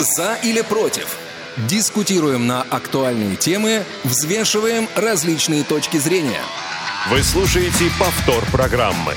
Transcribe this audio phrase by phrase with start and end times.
[0.00, 1.18] За или против?
[1.68, 6.40] Дискутируем на актуальные темы, взвешиваем различные точки зрения.
[7.10, 9.12] Вы слушаете повтор программы.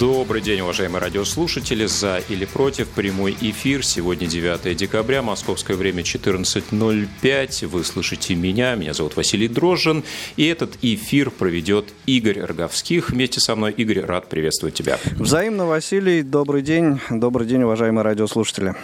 [0.00, 1.86] Добрый день, уважаемые радиослушатели.
[1.86, 3.84] За или против прямой эфир.
[3.84, 7.66] Сегодня 9 декабря, московское время 14.05.
[7.68, 10.02] Вы слышите меня, меня зовут Василий Дрожжин.
[10.36, 13.10] И этот эфир проведет Игорь Роговских.
[13.10, 14.98] Вместе со мной, Игорь, рад приветствовать тебя.
[15.12, 16.24] Взаимно, Василий.
[16.24, 16.98] Добрый день.
[17.10, 18.74] Добрый день, уважаемые радиослушатели.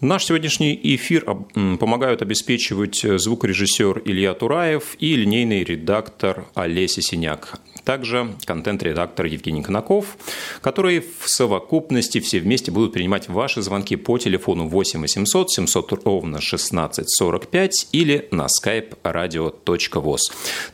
[0.00, 9.24] Наш сегодняшний эфир помогают обеспечивать звукорежиссер Илья Тураев и линейный редактор Олеся Синяк также контент-редактор
[9.24, 10.18] Евгений Конаков,
[10.60, 16.38] которые в совокупности все вместе будут принимать ваши звонки по телефону 8 800 700 ровно
[16.38, 20.18] 16 45 или на skype radio.voz.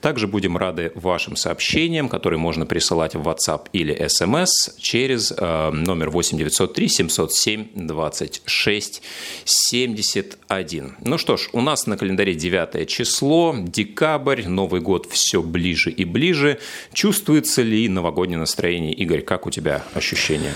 [0.01, 4.49] Также будем рады вашим сообщениям, которые можно присылать в WhatsApp или SMS
[4.81, 9.03] через э, номер 8 903 707 26
[9.45, 10.97] 71.
[10.99, 16.05] Ну что ж, у нас на календаре 9 число, декабрь, Новый год все ближе и
[16.05, 16.59] ближе.
[17.05, 18.95] Чувствуется ли новогоднее настроение?
[18.95, 20.55] Игорь, как у тебя ощущения?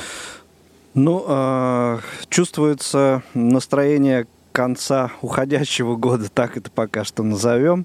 [0.94, 1.98] Ну, э,
[2.30, 7.84] чувствуется настроение конца уходящего года, так это пока что назовем.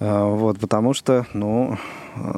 [0.00, 1.78] Э, вот, потому что, ну,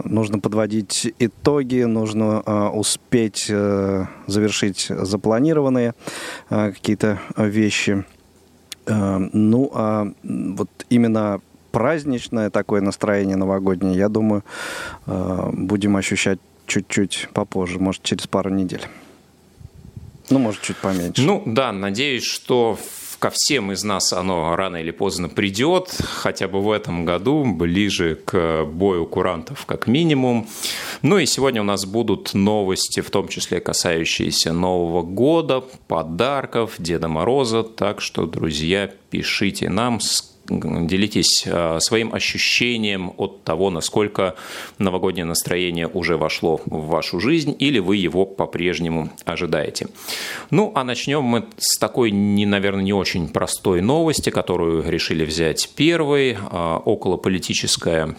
[0.05, 5.95] нужно подводить итоги, нужно э, успеть э, завершить запланированные
[6.51, 8.05] э, какие-то вещи.
[8.85, 11.41] Э, ну, а вот именно
[11.73, 14.45] праздничное такое настроение новогоднее, я думаю,
[15.07, 18.87] э, будем ощущать чуть-чуть попозже, может, через пару недель.
[20.31, 21.21] Ну, может, чуть поменьше.
[21.23, 22.79] Ну, да, надеюсь, что
[23.23, 28.17] ко всем из нас оно рано или поздно придет, хотя бы в этом году, ближе
[28.17, 30.49] к бою курантов как минимум.
[31.03, 37.07] Ну и сегодня у нас будут новости, в том числе касающиеся Нового года, подарков, Деда
[37.07, 37.63] Мороза.
[37.63, 40.01] Так что, друзья, пишите нам,
[40.61, 44.35] делитесь а, своим ощущением от того, насколько
[44.79, 49.89] новогоднее настроение уже вошло в вашу жизнь или вы его по-прежнему ожидаете.
[50.51, 55.71] Ну, а начнем мы с такой, не, наверное, не очень простой новости, которую решили взять
[55.75, 56.37] первой.
[56.51, 58.17] А, околополитическое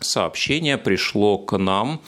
[0.00, 2.00] сообщение пришло к нам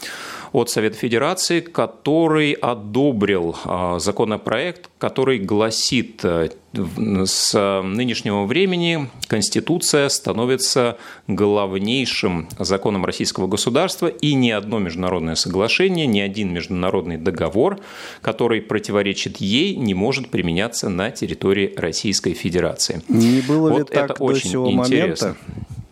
[0.54, 10.96] от Совета Федерации, который одобрил а, законопроект, который гласит, э, с нынешнего времени Конституция становится
[11.26, 17.80] главнейшим законом российского государства, и ни одно международное соглашение, ни один международный договор,
[18.22, 23.02] который противоречит ей, не может применяться на территории Российской Федерации.
[23.08, 25.28] Не было вот ли так это до очень сего интересно.
[25.28, 25.83] момента?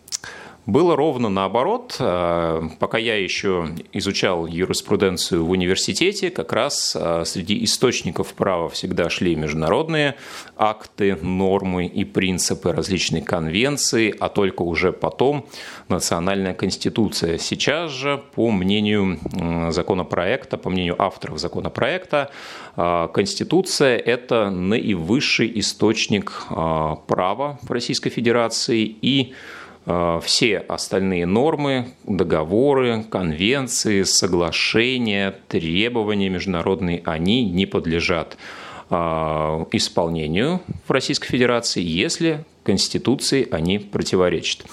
[0.65, 1.97] Было ровно наоборот.
[1.99, 9.09] Э, пока я еще изучал юриспруденцию в университете, как раз э, среди источников права всегда
[9.09, 10.15] шли международные
[10.55, 15.45] акты, нормы и принципы различной конвенции, а только уже потом
[15.89, 17.37] национальная конституция.
[17.39, 19.19] Сейчас же, по мнению
[19.71, 22.31] законопроекта, по мнению авторов законопроекта,
[22.77, 29.33] э, Конституция– это наивысший источник права в Российской Федерации и
[29.85, 38.37] все остальные нормы, договоры, конвенции, соглашения, требования международные, они не подлежат
[38.89, 38.95] э,
[39.71, 44.65] исполнению в Российской Федерации, если Конституции они противоречат.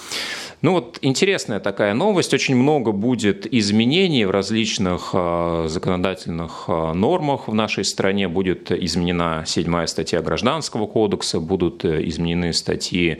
[0.61, 2.33] Ну вот интересная такая новость.
[2.35, 8.27] Очень много будет изменений в различных э, законодательных нормах в нашей стране.
[8.27, 13.17] Будет изменена седьмая статья Гражданского кодекса, будут изменены статьи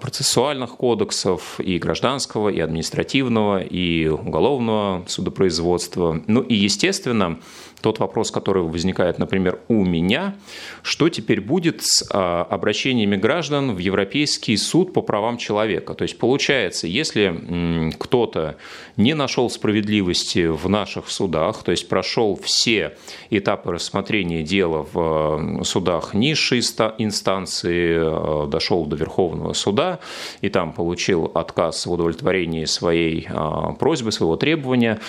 [0.00, 6.22] процессуальных кодексов и гражданского, и административного, и уголовного судопроизводства.
[6.26, 7.38] Ну и, естественно,
[7.80, 10.34] тот вопрос, который возникает, например, у меня,
[10.82, 15.94] что теперь будет с а, обращениями граждан в Европейский суд по правам человека.
[15.94, 18.56] То есть получается, если кто-то
[18.96, 22.96] не нашел справедливости в наших судах, то есть прошел все
[23.30, 26.60] этапы рассмотрения дела в судах низшей
[26.98, 30.00] инстанции, а, дошел до Верховного суда
[30.40, 35.00] и там получил отказ в удовлетворении своей а, просьбы, своего требования,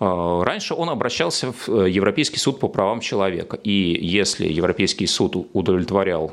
[0.00, 3.58] раньше он обращался в э, Европейский суд по правам человека.
[3.62, 6.32] И если Европейский суд удовлетворял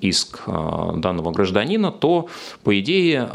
[0.00, 2.28] иск э, данного гражданина, то,
[2.62, 3.28] по идее,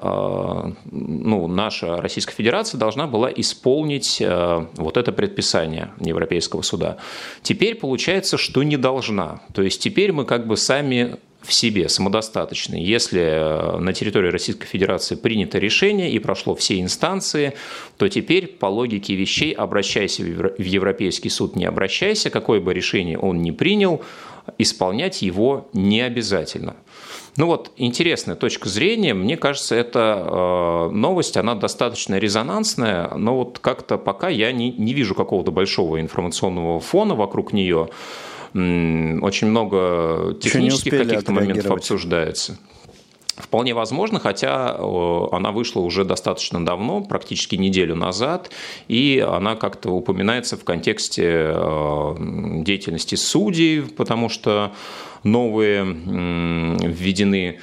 [0.92, 6.98] ну, наша Российская Федерация должна была исполнить вот это предписание Европейского суда.
[7.42, 9.42] Теперь получается, что не должна.
[9.54, 12.84] То есть теперь мы как бы сами в себе самодостаточный.
[12.84, 17.54] Если э, на территории Российской Федерации принято решение и прошло все инстанции,
[17.98, 23.42] то теперь по логике вещей обращайся в Европейский суд, не обращайся, какое бы решение он
[23.42, 24.02] ни принял,
[24.58, 26.76] исполнять его не обязательно.
[27.38, 29.14] Ну вот, интересная точка зрения.
[29.14, 34.94] Мне кажется, эта э, новость, она достаточно резонансная, но вот как-то пока я не, не
[34.94, 37.90] вижу какого-то большого информационного фона вокруг нее.
[38.54, 42.58] Очень много технических каких-то моментов обсуждается.
[43.36, 48.52] Вполне возможно, хотя она вышла уже достаточно давно, практически неделю назад,
[48.90, 51.56] и она как-то упоминается в контексте
[52.66, 54.74] деятельности судей, потому что
[55.24, 57.60] новые введены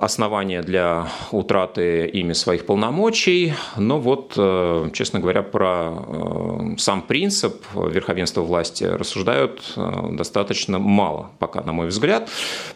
[0.00, 3.54] основания для утраты ими своих полномочий.
[3.76, 11.30] Но вот, э, честно говоря, про э, сам принцип верховенства власти рассуждают э, достаточно мало,
[11.38, 12.28] пока, на мой взгляд.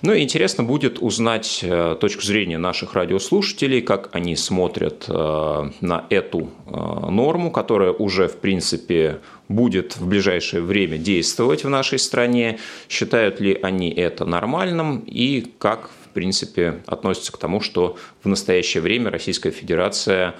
[0.02, 1.64] Ну и интересно будет узнать
[2.00, 9.96] точку зрения наших радиослушателей, как они смотрят на эту норму, которая уже, в принципе, будет
[9.96, 12.58] в ближайшее время действовать в нашей стране,
[12.88, 18.82] считают ли они это нормальным и как в принципе, относится к тому, что в настоящее
[18.82, 20.34] время Российская Федерация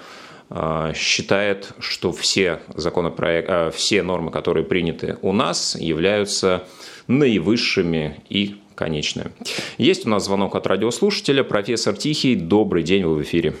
[0.49, 6.67] а, считает, что все, законопроект, а, все нормы, которые приняты у нас, являются
[7.07, 9.31] наивысшими и конечными.
[9.77, 11.43] Есть у нас звонок от радиослушателя.
[11.43, 13.53] Профессор Тихий, добрый день, вы в эфире.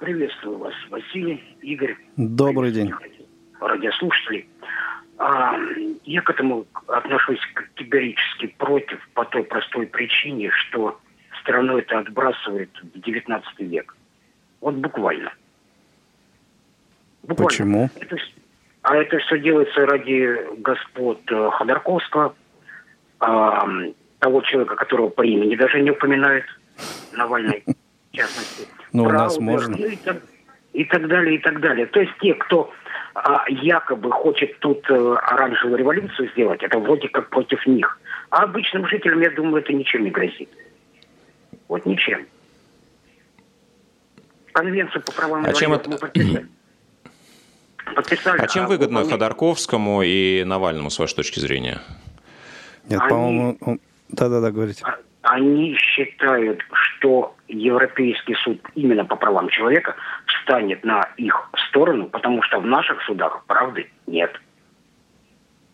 [0.00, 1.96] Приветствую вас, Василий, Игорь.
[2.16, 2.90] Добрый день.
[3.60, 4.46] Радиослушатели.
[5.26, 5.56] А,
[6.04, 11.00] я к этому отношусь категорически против по той простой причине, что
[11.40, 13.96] страну это отбрасывает в 19 век.
[14.60, 15.32] Вот буквально.
[17.22, 17.48] буквально.
[17.48, 17.90] Почему?
[17.98, 18.16] Это,
[18.82, 22.34] а это все делается ради господ э, Ходорковского,
[23.20, 23.66] а,
[24.18, 26.44] того человека, которого по имени даже не упоминают,
[27.14, 28.68] Навальный, в частности.
[28.92, 29.74] Ну, у нас можно.
[29.74, 30.22] И так,
[30.74, 31.86] и так далее, и так далее.
[31.86, 32.70] То есть те, кто
[33.48, 37.98] якобы хочет тут э, оранжевую революцию сделать, это вроде как против них.
[38.30, 40.48] А обычным жителям, я думаю, это ничем не грозит.
[41.68, 42.26] Вот ничем.
[44.52, 45.90] Конвенцию по правам а чем это...
[45.90, 46.46] мы подписали.
[47.94, 48.40] подписали.
[48.40, 49.12] А чем а выгодно выполнение...
[49.12, 51.80] Ходорковскому и Навальному, с вашей точки зрения?
[52.88, 53.10] Нет, Они...
[53.10, 53.58] по-моему...
[54.08, 54.84] Да-да-да, говорите.
[54.84, 62.42] А, они считают, что Европейский суд именно по правам человека встанет на их сторону, потому
[62.42, 64.30] что в наших судах правды нет.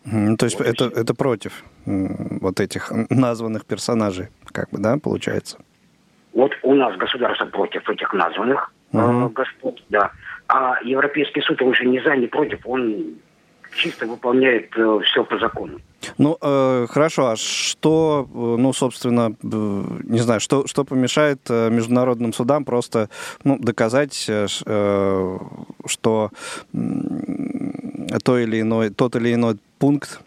[0.05, 5.57] Ну, то есть вот это, это против вот этих названных персонажей, как бы, да, получается?
[6.33, 9.29] Вот у нас государство против этих названных uh-huh.
[9.29, 10.11] господ, да.
[10.47, 13.15] А Европейский суд, он же не за, не против, он
[13.75, 15.79] чисто выполняет э, все по закону.
[16.17, 21.69] Ну, э, хорошо, а что, э, ну, собственно, э, не знаю, что, что помешает э,
[21.69, 23.09] международным судам просто
[23.43, 24.47] ну, доказать, э,
[25.85, 26.31] что
[28.23, 30.19] то или иной, тот или иной пункт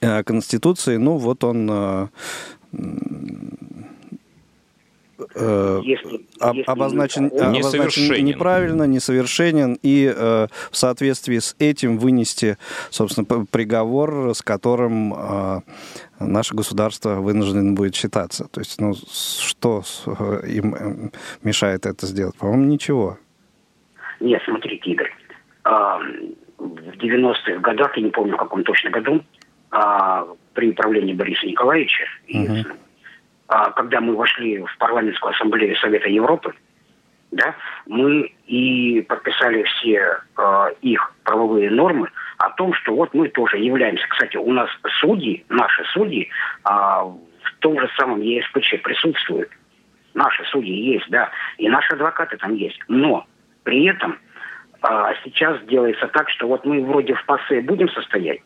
[0.00, 2.10] Конституции, ну, вот он
[5.34, 12.58] э, если, если обозначен, обозначен неправильно, несовершенен, и э, в соответствии с этим вынести,
[12.90, 15.60] собственно, приговор, с которым э,
[16.20, 18.48] наше государство вынуждено будет считаться.
[18.48, 21.10] То есть, ну, что э, им э,
[21.42, 22.36] мешает это сделать?
[22.36, 23.18] По-моему, ничего.
[24.20, 25.12] Нет, смотрите, Игорь,
[25.64, 25.98] а,
[26.58, 29.20] в 90-х годах, я не помню, в каком точно году,
[29.70, 32.81] а, при управлении Бориса Николаевича, uh-huh а,
[33.46, 36.54] когда мы вошли в парламентскую ассамблею Совета Европы,
[37.32, 37.54] да,
[37.86, 44.06] мы и подписали все э, их правовые нормы о том, что вот мы тоже являемся.
[44.08, 44.68] Кстати, у нас
[45.00, 49.48] судьи, наши судьи э, в том же самом ЕСПЧ присутствуют.
[50.12, 52.78] Наши судьи есть, да, и наши адвокаты там есть.
[52.88, 53.26] Но
[53.64, 54.18] при этом
[54.82, 58.40] э, сейчас делается так, что вот мы вроде в ПАСЕ будем состоять,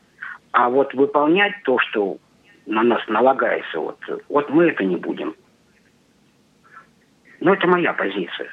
[0.53, 2.19] а вот выполнять то, что
[2.67, 3.79] на нас налагается.
[3.79, 5.35] Вот, вот мы это не будем.
[7.41, 8.51] Но это моя позиция.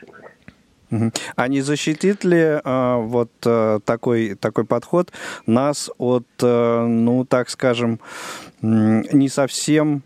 [1.36, 5.12] А не защитит ли а, вот а, такой, такой подход
[5.48, 8.00] нас от, а, ну, так скажем,
[8.62, 10.04] не совсем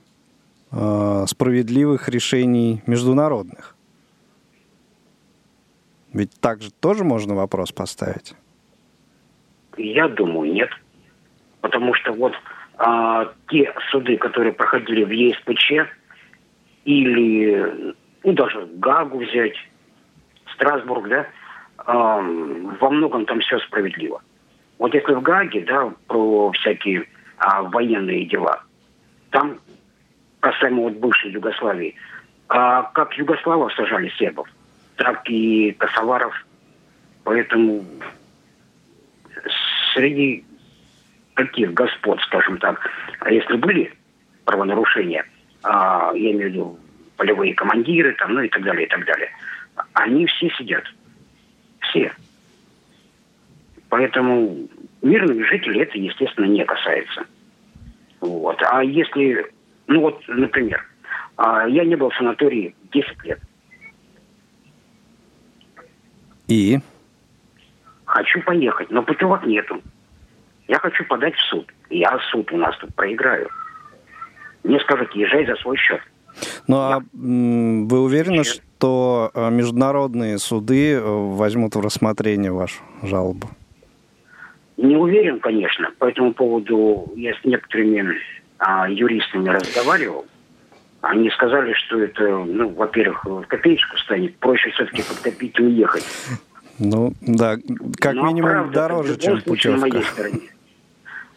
[0.71, 3.75] а, справедливых решений международных?
[6.13, 8.33] Ведь так же тоже можно вопрос поставить?
[9.75, 10.69] Я думаю, нет.
[11.59, 12.33] Потому что вот
[12.77, 15.89] а, те суды, которые проходили в ЕСПЧ,
[16.85, 17.93] или,
[18.23, 19.55] ну, даже Гагу взять,
[20.53, 21.27] Страсбург, да,
[21.77, 24.21] а, во многом там все справедливо.
[24.77, 27.07] Вот если в Гаге, да, про всякие
[27.37, 28.61] а, военные дела,
[29.31, 29.59] там
[30.39, 31.95] касаемо вот бывшей Югославии,
[32.49, 34.47] а как югославов сажали сербов,
[34.95, 36.33] так и косоваров.
[37.23, 37.83] Поэтому
[39.93, 40.45] среди
[41.37, 42.79] таких господ, скажем так,
[43.19, 43.93] а если были
[44.43, 45.25] правонарушения,
[45.63, 46.79] а, я имею в виду
[47.15, 49.29] полевые командиры, там, ну и так далее, и так далее,
[49.93, 50.83] они все сидят.
[51.79, 52.11] Все.
[53.89, 54.67] Поэтому
[55.01, 57.25] мирных жителей это, естественно, не касается.
[58.19, 58.61] Вот.
[58.69, 59.45] А если,
[59.87, 60.83] ну вот, например,
[61.37, 63.39] а, я не был в санатории 10 лет.
[66.47, 66.79] И?
[68.05, 69.81] Хочу поехать, но путевок нету.
[70.67, 71.71] Я хочу подать в суд.
[71.89, 73.49] Я суд у нас тут проиграю.
[74.63, 76.01] Мне скажут, езжай за свой счет.
[76.67, 83.49] Ну а вы уверены, что э, международные суды э, возьмут в рассмотрение вашу жалобу?
[84.75, 85.89] Не уверен, конечно.
[85.97, 88.17] По этому поводу я с некоторыми
[88.59, 90.25] а, юристами разговаривал.
[91.01, 94.35] Они сказали, что это, ну, во-первых, в копеечку станет.
[94.37, 96.05] Проще все-таки подкопить и уехать.
[96.79, 97.55] Ну, да,
[97.99, 99.79] как Но, ну, а минимум правда, дороже, чем путевка.
[99.79, 100.39] На моей стороне.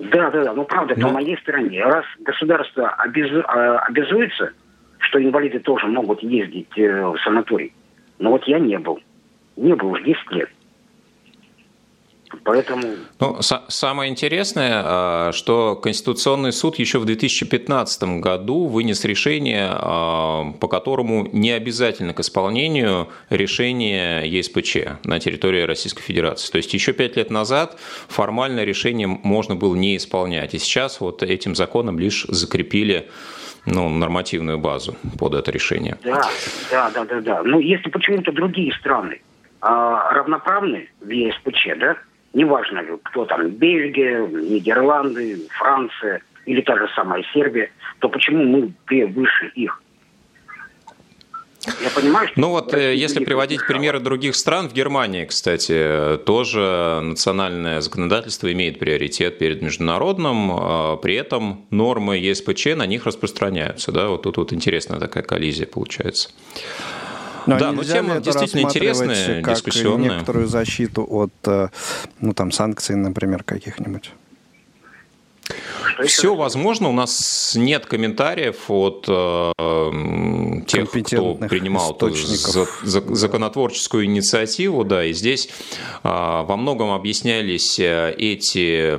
[0.01, 1.09] Да, да, да, ну правда, Но...
[1.09, 1.85] на моей стороне.
[1.85, 3.31] Раз государство обяз...
[3.47, 4.53] А, обязуется,
[4.99, 7.73] что инвалиды тоже могут ездить э, в санаторий,
[8.19, 8.99] но вот я не был.
[9.57, 10.51] Не был уж 10 лет.
[12.45, 12.97] Поэтому...
[13.19, 20.69] Ну, самое интересное, а, что Конституционный суд еще в 2015 году вынес решение, а, по
[20.69, 26.51] которому не обязательно к исполнению решение ЕСПЧ на территории Российской Федерации.
[26.51, 30.55] То есть еще пять лет назад формально решение можно было не исполнять.
[30.55, 33.09] И сейчас вот этим законом лишь закрепили
[33.67, 35.99] ну, нормативную базу под это решение.
[36.05, 36.23] Да,
[36.71, 37.43] да, да, да, да.
[37.43, 39.21] Ну, если почему-то другие страны
[39.61, 41.97] а, равноправны в ЕСПЧ, да,
[42.33, 48.73] неважно, кто там, Бельгия, Нидерланды, Франция или та же самая Сербия, то почему мы
[49.07, 49.83] выше их?
[51.83, 52.41] Я понимаю, что...
[52.41, 59.39] Ну вот, если приводить примеры других стран, в Германии, кстати, тоже национальное законодательство имеет приоритет
[59.39, 63.93] перед международным, а при этом нормы ЕСПЧ на них распространяются.
[63.93, 64.09] Да?
[64.09, 66.31] Вот тут вот интересная такая коллизия получается.
[67.47, 70.11] Но да, но тема действительно интересная, как дискуссионная.
[70.11, 71.69] некоторую защиту от э,
[72.21, 74.13] ну, там, санкций, например, каких-нибудь.
[76.05, 76.89] Все возможно.
[76.89, 79.53] У нас нет комментариев от э,
[80.67, 84.85] тех, кто принимал за, за, законотворческую инициативу.
[84.85, 85.49] Да, и здесь
[86.03, 88.97] э, во многом объяснялись э, эти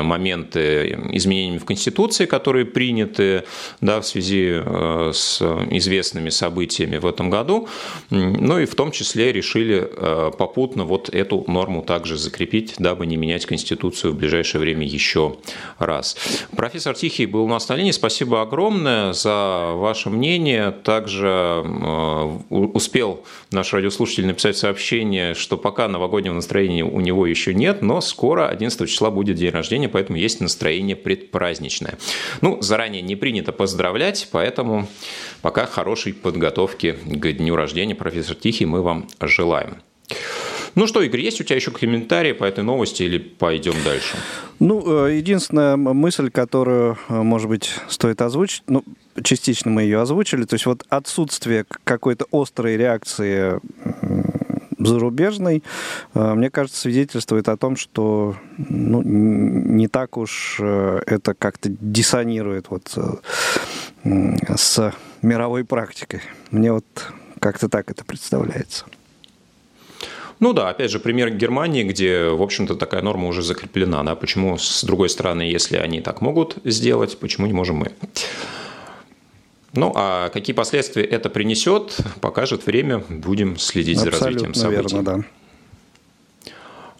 [0.00, 3.44] моменты изменениями в Конституции, которые приняты
[3.80, 7.68] да, в связи э, с известными событиями в этом году.
[8.10, 13.16] Ну и в том числе решили э, попутно вот эту норму также закрепить, дабы не
[13.16, 15.36] менять Конституцию в ближайшее время еще
[15.78, 16.16] раз.
[16.56, 17.90] Профессор Тихий был у нас на линии.
[17.90, 20.70] Спасибо огромное за ваше мнение.
[20.70, 27.82] Также э, успел наш радиослушатель написать сообщение, что пока новогоднего настроения у него еще нет,
[27.82, 31.98] но скоро, 11 числа, будет день рождения, поэтому есть настроение предпраздничное.
[32.40, 34.88] Ну, заранее не принято поздравлять, поэтому
[35.40, 39.76] пока хорошей подготовки к дню рождения, профессор Тихий, мы вам желаем.
[40.74, 44.16] Ну что, Игорь, есть у тебя еще комментарии по этой новости или пойдем дальше?
[44.58, 48.82] Ну, э, единственная мысль, которую, э, может быть, стоит озвучить, ну,
[49.22, 53.60] частично мы ее озвучили, то есть вот отсутствие какой-то острой реакции
[54.78, 55.62] зарубежной,
[56.14, 62.96] э, мне кажется, свидетельствует о том, что ну, не так уж это как-то диссонирует вот
[64.04, 66.22] с мировой практикой.
[66.50, 66.86] Мне вот
[67.40, 68.86] как-то так это представляется.
[70.42, 74.02] Ну да, опять же, пример Германии, где, в общем-то, такая норма уже закреплена.
[74.02, 74.16] Да?
[74.16, 77.92] Почему, с другой стороны, если они так могут сделать, почему не можем мы?
[79.72, 83.04] Ну, а какие последствия это принесет, покажет время.
[83.08, 84.94] Будем следить Абсолютно за развитием событий.
[84.96, 85.24] Верно, да.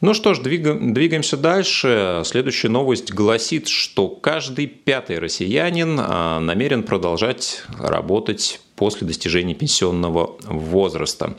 [0.01, 2.23] Ну что ж, двигаемся дальше.
[2.25, 11.37] Следующая новость гласит, что каждый пятый россиянин а, намерен продолжать работать после достижения пенсионного возраста.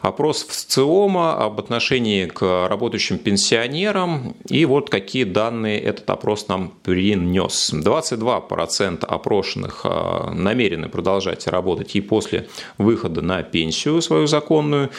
[0.00, 4.36] Опрос в ЦИОМа об отношении к работающим пенсионерам.
[4.48, 7.72] И вот какие данные этот опрос нам принес.
[7.74, 12.46] 22% опрошенных а, намерены продолжать работать и после
[12.78, 14.90] выхода на пенсию свою законную.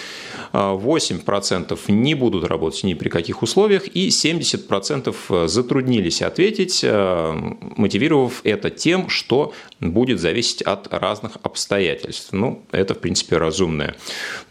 [0.51, 3.87] 8% а, не будут работать ни при каких условиях.
[3.87, 7.33] И 70% затруднились ответить, а,
[7.77, 12.29] мотивировав это тем, что будет зависеть от разных обстоятельств обстоятельств.
[12.31, 13.95] Ну, это, в принципе, разумная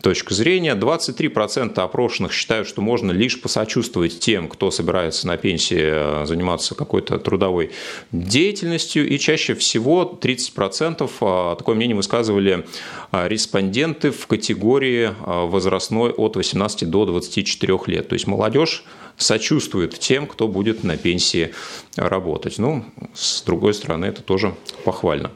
[0.00, 0.76] точка зрения.
[0.76, 7.72] 23% опрошенных считают, что можно лишь посочувствовать тем, кто собирается на пенсии заниматься какой-то трудовой
[8.12, 9.08] деятельностью.
[9.08, 12.64] И чаще всего 30% а, такое мнение высказывали
[13.10, 18.08] а, респонденты в категории возрастной от 18 до 24 лет.
[18.08, 18.84] То есть молодежь
[19.18, 21.52] сочувствует тем, кто будет на пенсии
[21.96, 22.58] работать.
[22.58, 25.30] Ну, с другой стороны, это тоже похвально.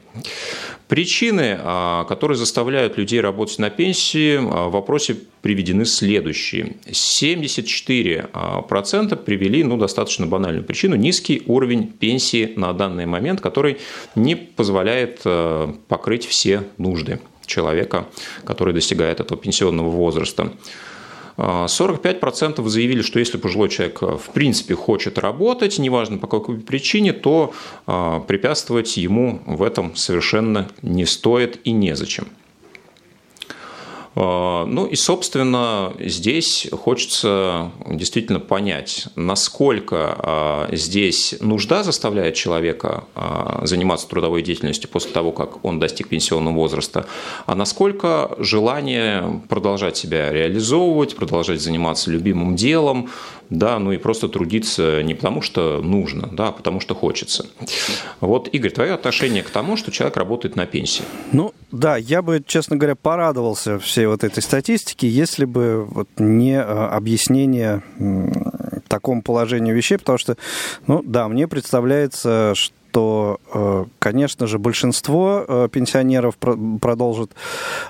[0.89, 6.77] Причины, а, которые заставляют людей работать на пенсии, а, в вопросе приведены следующие.
[6.87, 13.79] 74% привели ну, достаточно банальную причину– низкий уровень пенсии на данный момент, который
[14.15, 18.07] не позволяет а, покрыть все нужды человека,
[18.45, 20.53] который достигает этого пенсионного возраста.
[21.37, 27.13] 45% заявили, что если пожилой человек э, в принципе хочет работать, неважно по какой причине,
[27.13, 27.53] то
[27.87, 32.27] э, препятствовать ему в этом совершенно не стоит и незачем.
[34.15, 43.63] А, ну и, собственно, здесь хочется действительно понять, насколько а, здесь нужда заставляет человека а,
[43.65, 47.07] заниматься трудовой деятельностью после того, как он достиг пенсионного возраста,
[47.47, 53.09] а насколько желание продолжать себя реализовывать, продолжать заниматься любимым делом,
[53.53, 57.47] да, ну и просто трудиться не потому, что нужно, да, а потому что хочется.
[58.21, 61.05] Вот, Игорь, твое отношение к тому, что человек работает на пенсии?
[61.33, 66.61] Ну, да, я бы, честно говоря, порадовался всей вот этой статистике, если бы вот не
[66.61, 67.83] а, объяснение
[68.89, 70.37] такому положению вещей, потому что,
[70.87, 77.33] ну, да, мне представляется, что то, э, конечно же, большинство э, пенсионеров продолжит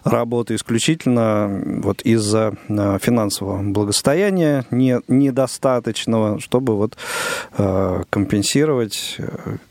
[0.04, 6.96] работу исключительно вот из-за э, финансового благосостояния не, недостаточного, чтобы вот
[8.10, 9.18] компенсировать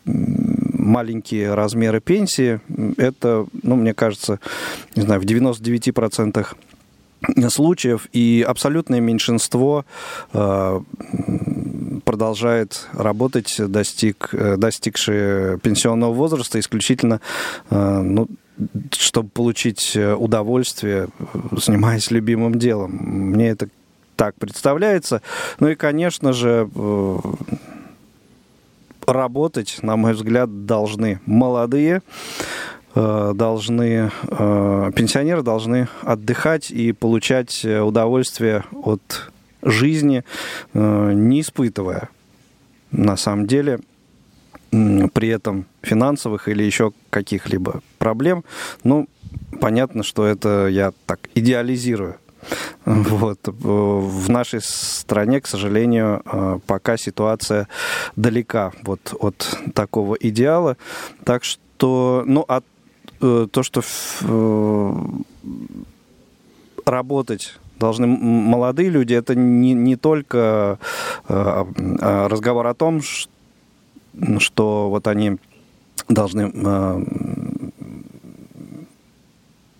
[0.06, 2.60] маленькие размеры пенсии.
[2.98, 4.40] Это, ну, мне кажется,
[4.96, 6.46] не знаю, в 99%
[7.50, 9.86] случаев, и абсолютное меньшинство
[12.02, 17.22] продолжает работать, достиг, э, достигшие пенсионного возраста исключительно
[17.70, 18.28] э, ну,
[18.92, 21.08] чтобы получить э, удовольствие,
[21.52, 22.92] занимаясь любимым делом.
[22.92, 23.70] Мне это
[24.16, 25.22] так представляется.
[25.60, 26.70] Ну и, конечно же,
[29.08, 32.04] работать, на мой взгляд, должны молодые,
[32.94, 40.24] должны, пенсионеры должны отдыхать и получать удовольствие от жизни,
[40.74, 42.10] э, не испытывая
[42.92, 43.80] на самом деле
[44.72, 48.46] при этом финансовых или еще каких-либо проблем.
[48.84, 49.08] Ну,
[49.60, 52.18] понятно, что это я так идеализирую.
[52.86, 53.40] Вот.
[53.46, 57.68] В нашей стране, к сожалению, э, пока ситуация
[58.16, 60.78] далека вот от такого идеала.
[61.24, 62.62] Так что, ну, а
[63.22, 63.84] э, то, что
[66.86, 70.78] работать должны молодые люди, это не, не только
[71.28, 71.66] э,
[72.02, 73.02] а разговор о том,
[74.38, 75.38] что вот они
[76.08, 77.04] должны э,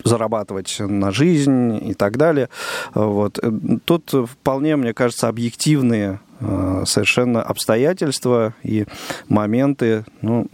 [0.04, 2.50] зарабатывать на жизнь и так далее.
[2.96, 3.40] Вот.
[3.86, 8.86] Тут вполне, мне кажется, объективные Э, совершенно обстоятельства и
[9.30, 10.48] моменты, ну,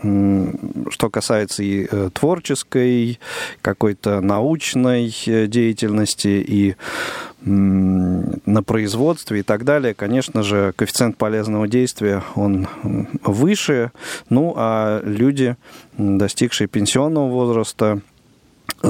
[0.90, 3.20] что касается и э, творческой,
[3.62, 6.76] какой-то научной э, деятельности и
[7.42, 12.68] на производстве и так далее, конечно же, коэффициент полезного действия, он
[13.24, 13.92] выше,
[14.30, 15.56] ну, а люди,
[15.98, 18.02] достигшие пенсионного возраста,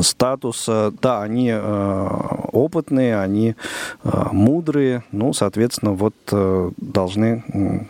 [0.01, 2.07] статуса, да, они э,
[2.51, 3.55] опытные, они
[4.03, 7.87] э, мудрые, ну, соответственно, вот э, должны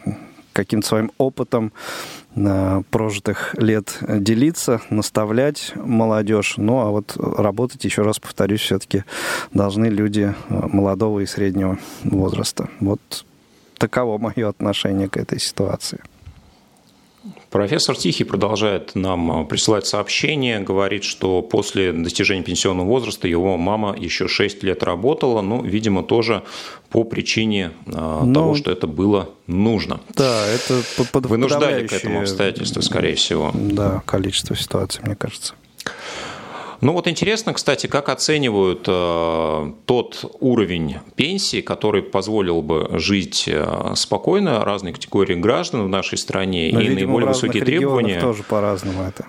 [0.57, 1.71] каким-то своим опытом
[2.35, 6.55] э, прожитых лет делиться, наставлять молодежь.
[6.57, 9.03] Ну, а вот работать, еще раз повторюсь, все-таки
[9.53, 12.69] должны люди э, молодого и среднего возраста.
[12.79, 13.25] Вот
[13.77, 15.99] таково мое отношение к этой ситуации.
[17.49, 23.95] Профессор Тихий продолжает нам э, присылать сообщения, говорит, что после достижения пенсионного возраста его мама
[23.97, 26.43] еще 6 лет работала, ну, видимо, тоже
[26.89, 28.23] по причине Но...
[28.25, 29.99] Ну, того, что это было нужно.
[30.15, 33.51] Да, это под, Вынуждали к этому обстоятельству, скорее всего.
[33.53, 35.53] Да, количество ситуаций, мне кажется.
[36.81, 43.93] Ну вот интересно, кстати, как оценивают э, тот уровень пенсии, который позволил бы жить э,
[43.95, 48.19] спокойно разной категории граждан в нашей стране Но, и видимо, наиболее высокие требования.
[48.19, 49.25] тоже по-разному это.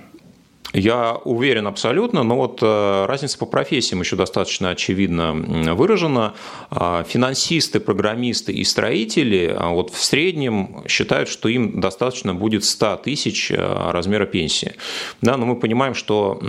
[0.75, 5.33] Я уверен абсолютно, но вот э, разница по профессиям еще достаточно очевидно
[5.75, 6.35] выражена.
[6.71, 12.97] А, финансисты, программисты и строители а, вот в среднем считают, что им достаточно будет 100
[13.05, 14.75] тысяч э, размера пенсии.
[15.23, 16.41] Да, но мы понимаем, что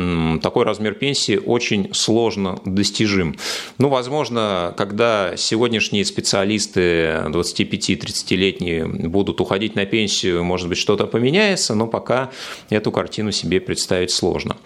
[0.41, 3.37] такой размер пенсии очень сложно достижим.
[3.77, 11.87] Ну, возможно, когда сегодняшние специалисты 25-30-летние будут уходить на пенсию, может быть, что-то поменяется, но
[11.87, 12.31] пока
[12.69, 14.57] эту картину себе представить представить сложно.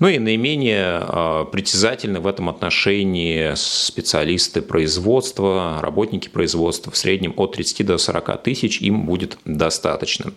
[0.00, 7.52] Ну и наименее а, притязательны в этом отношении специалисты производства, работники производства в среднем от
[7.52, 10.32] 30 до 40 тысяч им будет достаточно.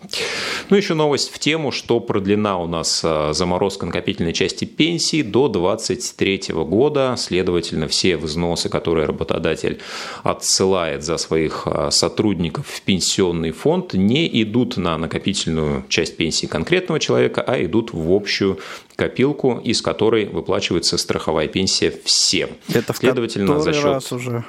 [0.70, 5.48] Ну еще новость в тему, что продлена у нас а, заморозка накопительной части пенсии до
[5.48, 7.14] 2023 года.
[7.16, 9.78] Следовательно, все взносы, которые работодатель
[10.24, 16.98] отсылает за своих а, сотрудников в пенсионный фонд, не идут на накопительную часть пенсии конкретного
[16.98, 18.51] человека, а идут в общую
[18.96, 22.50] копилку, из которой выплачивается страховая пенсия всем.
[22.72, 23.84] Это Следовательно, за счет...
[23.84, 24.44] раз уже.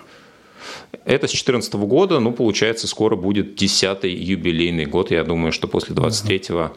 [1.05, 5.11] Это с 2014 года, ну, получается, скоро будет 10-й юбилейный год.
[5.11, 6.71] Я думаю, что после 23-го угу.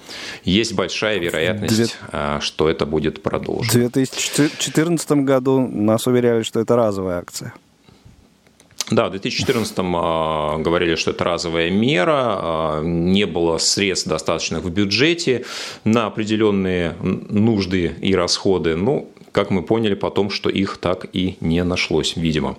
[0.45, 1.87] есть большая вероятность, Две...
[2.11, 3.89] А, что это будет продолжено.
[3.89, 7.55] В 2014 году нас уверяли, что это разовая акция.
[8.91, 14.71] Да, в 2014-м э, говорили, что это разовая мера, э, не было средств достаточных в
[14.71, 15.45] бюджете
[15.85, 18.77] на определенные нужды и расходы.
[18.77, 22.57] Ну, как мы поняли потом, что их так и не нашлось, видимо.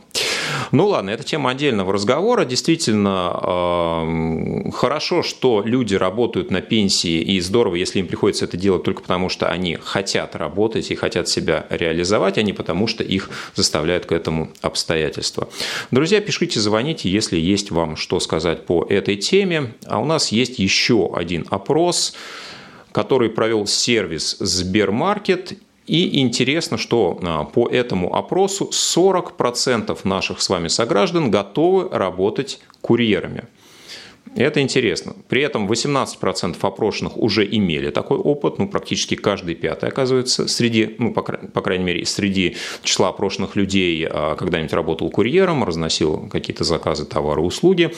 [0.72, 2.46] Ну ладно, это тема отдельного разговора.
[2.46, 9.02] Действительно, хорошо, что люди работают на пенсии, и здорово, если им приходится это делать только
[9.02, 14.06] потому, что они хотят работать и хотят себя реализовать, а не потому, что их заставляют
[14.06, 15.50] к этому обстоятельства.
[15.91, 19.74] Друзья, пишите, звоните, если есть вам что сказать по этой теме.
[19.86, 22.13] А у нас есть еще один опрос
[22.93, 25.54] который провел сервис Сбермаркет,
[25.88, 33.45] и интересно, что а, по этому опросу 40% наших с вами сограждан готовы работать курьерами.
[34.36, 35.15] Это интересно.
[35.30, 41.13] При этом 18% опрошенных уже имели такой опыт, ну, практически каждый пятый, оказывается, среди, ну,
[41.13, 47.06] по, по крайней мере, среди числа опрошенных людей а, когда-нибудь работал курьером, разносил какие-то заказы,
[47.06, 47.91] товары, услуги.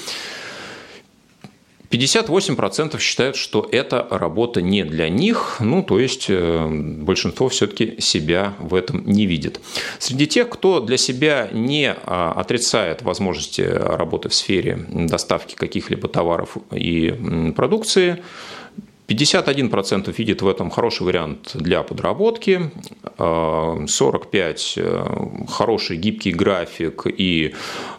[1.91, 8.53] 58% считают, что эта работа не для них, ну, то есть э, большинство все-таки себя
[8.59, 9.59] в этом не видит.
[9.97, 16.57] Среди тех, кто для себя не а, отрицает возможности работы в сфере доставки каких-либо товаров
[16.71, 18.21] и продукции,
[19.09, 22.71] 51% видит в этом хороший вариант для подработки,
[23.17, 27.55] 45% э, хороший гибкий график и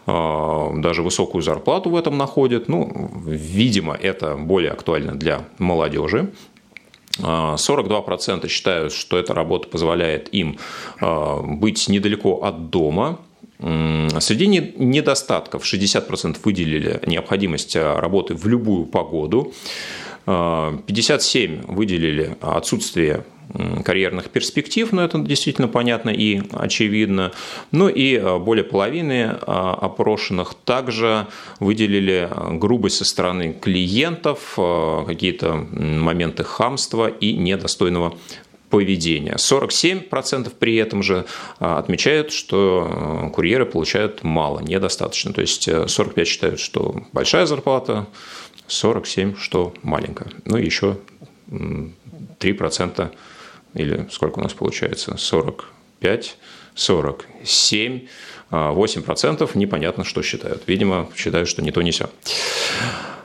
[0.07, 2.69] э, даже высокую зарплату в этом находят.
[2.69, 6.31] Ну, видимо, это более актуально для молодежи.
[7.17, 10.57] 42% э, считают, что эта работа позволяет им
[11.01, 13.19] быть недалеко от дома,
[14.19, 19.53] Среди недостатков 60% выделили необходимость работы в любую погоду.
[20.25, 23.25] 57 выделили отсутствие
[23.83, 27.31] карьерных перспектив, но это действительно понятно и очевидно.
[27.71, 31.27] Ну и а, более половины а, опрошенных также
[31.59, 34.57] выделили грубость со стороны клиентов,
[35.05, 38.13] какие-то моменты хамства и недостойного
[38.69, 39.35] поведения.
[39.35, 41.25] 47% при этом же
[41.59, 45.33] отмечают, что курьеры получают мало, недостаточно.
[45.33, 48.07] То есть 45 считают, что большая зарплата,
[48.71, 50.29] 47, что маленькая.
[50.45, 50.97] Ну и еще
[51.49, 53.11] 3%
[53.73, 55.17] или сколько у нас получается?
[55.17, 56.37] 45,
[56.75, 58.07] 47,
[58.49, 60.63] 8% непонятно, что считают.
[60.67, 62.09] Видимо, считают, что не то, не все.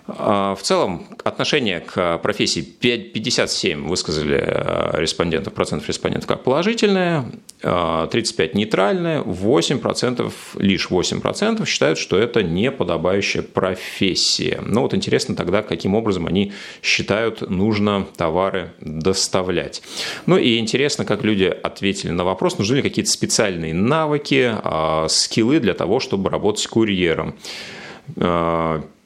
[0.09, 7.27] А, в целом, отношение к профессии 57 высказали э, респондентов, процентов респондентов как положительное,
[7.61, 14.61] 35 а, нейтральное, 8%, лишь 8% считают, что это неподобающая профессия.
[14.65, 19.83] Ну вот интересно тогда, каким образом они считают нужно товары доставлять.
[20.27, 25.59] Ну и интересно, как люди ответили на вопрос, нужны ли какие-то специальные навыки, а, скиллы
[25.59, 27.35] для того, чтобы работать курьером.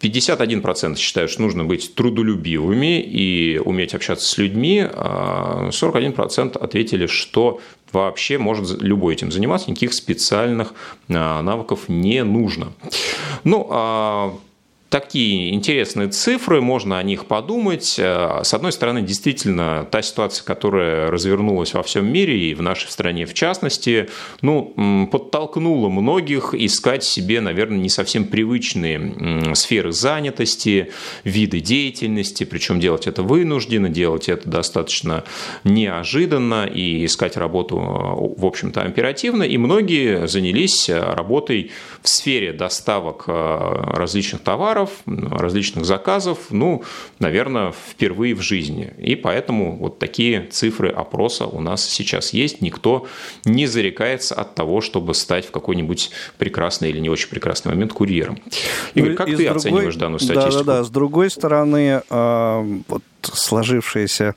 [0.01, 7.61] 51% считают, что нужно быть трудолюбивыми и уметь общаться с людьми, а 41% ответили, что
[7.93, 10.75] вообще может любой этим заниматься, никаких специальных
[11.09, 12.73] а, навыков не нужно.
[13.45, 14.35] Ну, а
[14.91, 17.97] такие интересные цифры, можно о них подумать.
[17.99, 22.91] Э, с одной стороны, действительно, та ситуация, которая развернулась во всем мире и в нашей
[22.91, 24.09] стране в частности,
[24.43, 30.91] ну, подтолкнула многих искать себе, наверное, не совсем привычные сферы занятости,
[31.23, 35.25] виды деятельности, причем делать это вынужденно, делать это достаточно
[35.63, 37.77] неожиданно и искать работу,
[38.37, 39.45] в общем-то, оперативно.
[39.45, 41.71] И многие занялись работой
[42.03, 46.83] в сфере доставок э, различных товаров, товаров, различных заказов, ну,
[47.19, 48.93] наверное, впервые в жизни.
[48.99, 52.61] И поэтому вот такие цифры опроса у нас сейчас есть.
[52.61, 53.07] Никто
[53.45, 58.39] не зарекается от того, чтобы стать в какой-нибудь прекрасный или не очень прекрасный момент курьером.
[58.95, 59.57] Игорь, ну, как ты другой...
[59.57, 60.65] оцениваешь данную статистику?
[60.65, 60.85] Да, да, да.
[60.85, 64.35] С другой стороны, а, вот сложившаяся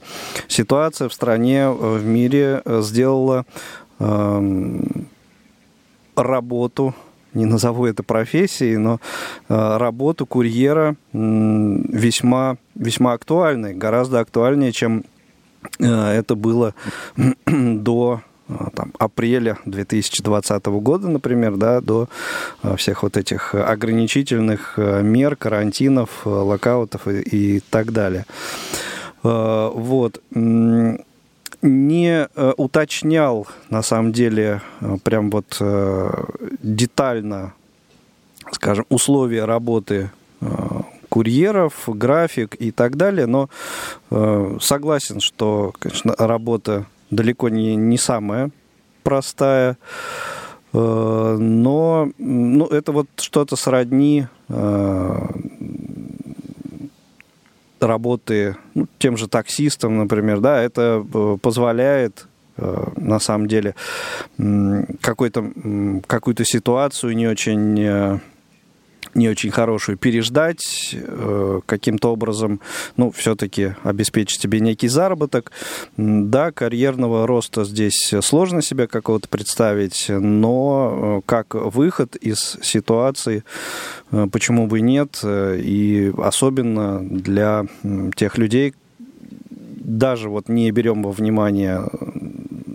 [0.47, 3.45] ситуация в стране, э, в мире э, сделала
[6.15, 6.93] работу
[7.33, 8.99] не назову это профессией, но
[9.49, 15.03] э, работу курьера весьма, весьма актуальной, гораздо актуальнее, чем
[15.79, 16.73] э, это было
[17.45, 22.07] до э, там, апреля 2020 года, например, да, до
[22.77, 28.25] всех вот этих ограничительных мер, карантинов, локаутов и, и так далее.
[29.23, 30.21] Вот
[31.63, 36.23] не э, уточнял, на самом деле, э, прям вот э,
[36.61, 37.53] детально,
[38.51, 40.11] скажем, условия работы
[41.07, 43.47] курьеров, график и так далее, но
[44.59, 48.49] согласен, что, конечно, работа далеко не, не самая
[49.03, 49.77] простая,
[50.73, 54.27] но ну, это вот что-то сродни
[57.87, 63.75] работы ну, тем же таксистом, например, да, это э, позволяет э, на самом деле
[65.01, 68.19] какую-то какую-то ситуацию не очень э,
[69.15, 72.59] не очень хорошую переждать, э, каким-то образом,
[72.97, 75.51] ну, все-таки обеспечить себе некий заработок.
[75.97, 83.43] Да, карьерного роста здесь сложно себе какого-то представить, но э, как выход из ситуации,
[84.11, 87.65] э, почему бы и нет, и особенно для
[88.15, 88.73] тех людей,
[89.83, 91.83] даже вот не берем во внимание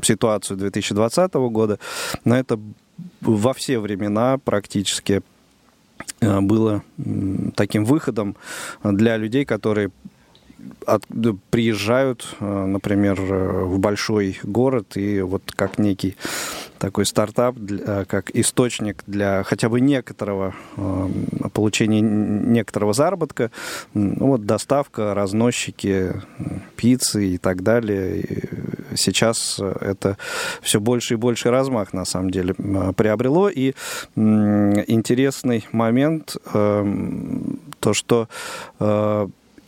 [0.02, 1.78] ситуацию 2020 года,
[2.24, 2.58] но это
[3.20, 5.22] во все времена практически
[6.20, 6.82] было
[7.54, 8.36] таким выходом
[8.82, 9.90] для людей, которые
[10.86, 11.04] от,
[11.50, 16.16] приезжают, э, например, э, в большой город и вот как некий
[16.78, 20.54] такой стартап, для, как источник для хотя бы некоторого
[21.52, 23.50] получения некоторого заработка,
[23.94, 26.12] ну, вот доставка, разносчики,
[26.76, 28.24] пиццы и так далее.
[28.96, 30.16] Сейчас это
[30.62, 32.54] все больше и больше размах на самом деле
[32.96, 33.48] приобрело.
[33.48, 33.74] И
[34.16, 38.28] интересный момент то, что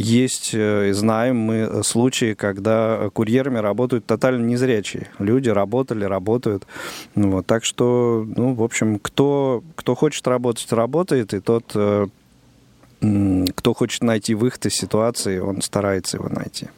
[0.01, 5.09] есть, э, знаем мы случаи, когда курьерами работают тотально незрячие.
[5.19, 6.67] Люди работали, работают.
[7.15, 12.07] Ну вот, так что, ну, в общем, кто, кто хочет работать, работает, и тот, э,
[13.57, 16.69] кто хочет найти выход из ситуации, он старается его найти.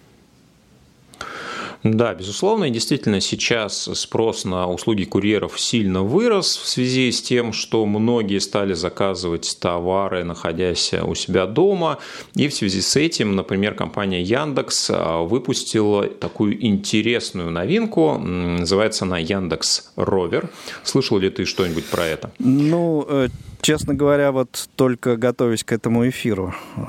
[1.83, 7.53] Да, безусловно, и действительно сейчас спрос на услуги курьеров сильно вырос в связи с тем,
[7.53, 11.99] что многие стали заказывать товары, находясь у себя дома.
[12.37, 18.17] И в связи с этим, например, компания Яндекс а, выпустила такую интересную новинку.
[18.17, 20.51] Называется она Яндекс Ровер.
[20.85, 22.31] Слышал ли ты что-нибудь про это?
[22.39, 23.29] Ну, э,
[23.63, 26.81] честно говоря, вот только готовясь к этому эфиру, э,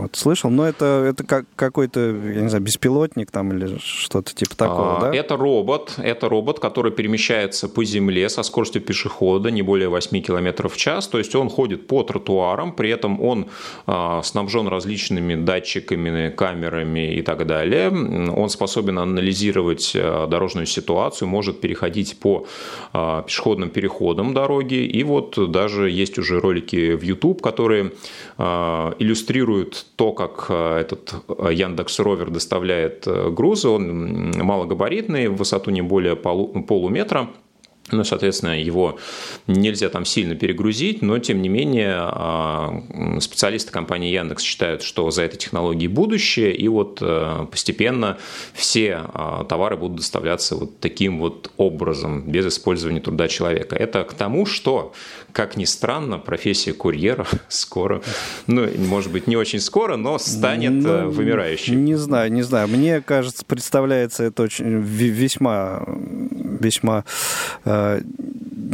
[0.00, 4.56] вот слышал, но это, это как какой-то, я не знаю, беспилотник там или что-то типа
[4.56, 5.14] такого, а, да?
[5.14, 10.68] Это робот, это робот, который перемещается по земле со скоростью пешехода не более 8 км
[10.68, 13.46] в час, то есть он ходит по тротуарам, при этом он
[13.86, 17.90] а, снабжен различными датчиками, камерами и так далее.
[17.90, 22.46] Он способен анализировать а, дорожную ситуацию, может переходить по
[22.92, 27.92] а, пешеходным переходам дороги, и вот даже есть уже ролики в YouTube, которые
[28.38, 35.36] а, иллюстрируют то, как э, этот э, Яндекс Ровер доставляет э, грузы, он малогабаритный, в
[35.36, 37.28] высоту не более полу, полуметра,
[37.92, 38.98] ну, соответственно, его
[39.46, 42.82] нельзя там сильно перегрузить, но, тем не менее, а,
[43.20, 47.02] специалисты компании Яндекс считают, что за этой технологией будущее, и вот
[47.50, 48.18] постепенно
[48.54, 53.76] все а, товары будут доставляться вот таким вот образом, без использования труда человека.
[53.76, 54.92] Это к тому, что
[55.32, 58.02] как ни странно, профессия курьера скоро,
[58.46, 61.74] ну, может быть, не очень скоро, но станет ну, вымирающей.
[61.74, 62.68] Не знаю, не знаю.
[62.68, 67.04] Мне кажется, представляется это очень весьма, весьма
[67.64, 67.81] э,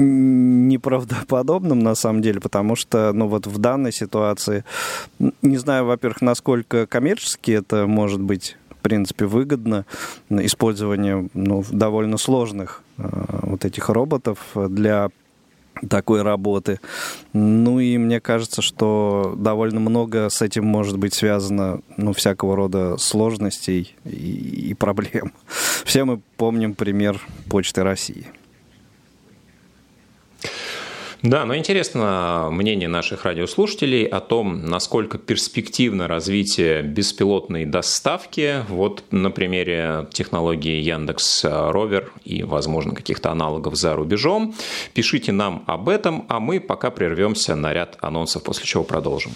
[0.01, 4.65] неправдоподобным на самом деле, потому что, ну вот в данной ситуации,
[5.19, 9.85] не знаю, во-первых, насколько коммерчески это может быть в принципе, выгодно
[10.31, 13.09] использование ну, довольно сложных э,
[13.43, 15.11] вот этих роботов для
[15.89, 16.81] такой работы.
[17.33, 22.97] Ну и мне кажется, что довольно много с этим может быть связано, ну, всякого рода
[22.99, 25.33] сложностей и, и проблем.
[25.85, 28.27] Все мы помним пример Почты России.
[31.23, 38.65] Да, но интересно мнение наших радиослушателей о том, насколько перспективно развитие беспилотной доставки.
[38.69, 44.55] Вот на примере технологии Яндекс Ровер и, возможно, каких-то аналогов за рубежом.
[44.95, 49.33] Пишите нам об этом, а мы пока прервемся на ряд анонсов, после чего продолжим.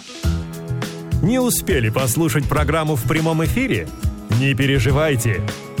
[1.21, 3.87] Не успели послушать программу в прямом эфире?
[4.39, 5.41] Не переживайте.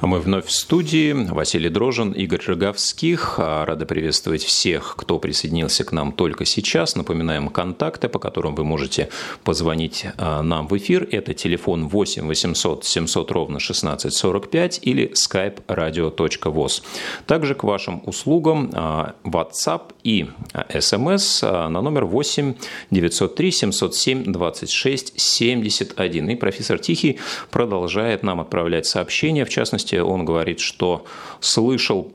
[0.00, 1.12] А мы вновь в студии.
[1.12, 3.34] Василий Дрожин, Игорь Роговских.
[3.38, 6.94] А, рада приветствовать всех, кто присоединился к нам только сейчас.
[6.94, 9.08] Напоминаем контакты, по которым вы можете
[9.42, 11.08] позвонить а, нам в эфир.
[11.10, 16.82] Это телефон 8 800 700 ровно 1645 или skype radio.voz.
[17.26, 18.70] Также к вашим услугам
[19.24, 22.54] WhatsApp и SMS на номер 8
[22.92, 26.30] 903 707 26 71.
[26.30, 27.18] И профессор Тихий
[27.50, 31.04] продолжает нам отправлять сообщения, в частности, частности, он говорит, что
[31.40, 32.12] слышал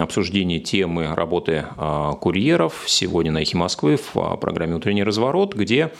[0.00, 5.92] обсуждение темы работы а, курьеров сегодня на «Эхе Москвы» в а, программе «Утренний разворот», где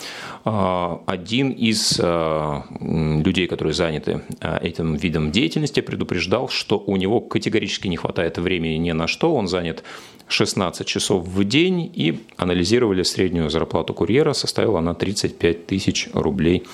[0.45, 7.97] а, один из людей, которые заняты этим видом деятельности, предупреждал, что у него категорически не
[7.97, 9.85] хватает времени ни на что, он занят
[10.29, 16.65] 16 часов в день и анализировали среднюю зарплату курьера, составила она 35 тысяч рублей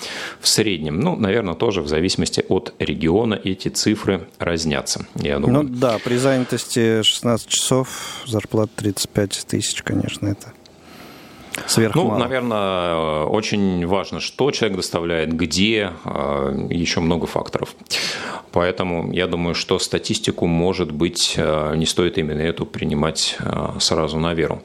[0.41, 1.01] в среднем.
[1.01, 5.65] Ну, наверное, тоже в зависимости от региона эти цифры разнятся, я думаю.
[5.65, 10.53] Ну да, при занятости 16 часов зарплата 35 тысяч, конечно, это
[11.67, 17.75] сверх Ну, наверное, очень важно, что человек доставляет, где, э, еще много факторов.
[18.53, 24.19] Поэтому я думаю, что статистику, может быть, э, не стоит именно эту принимать э, сразу
[24.19, 24.63] на веру.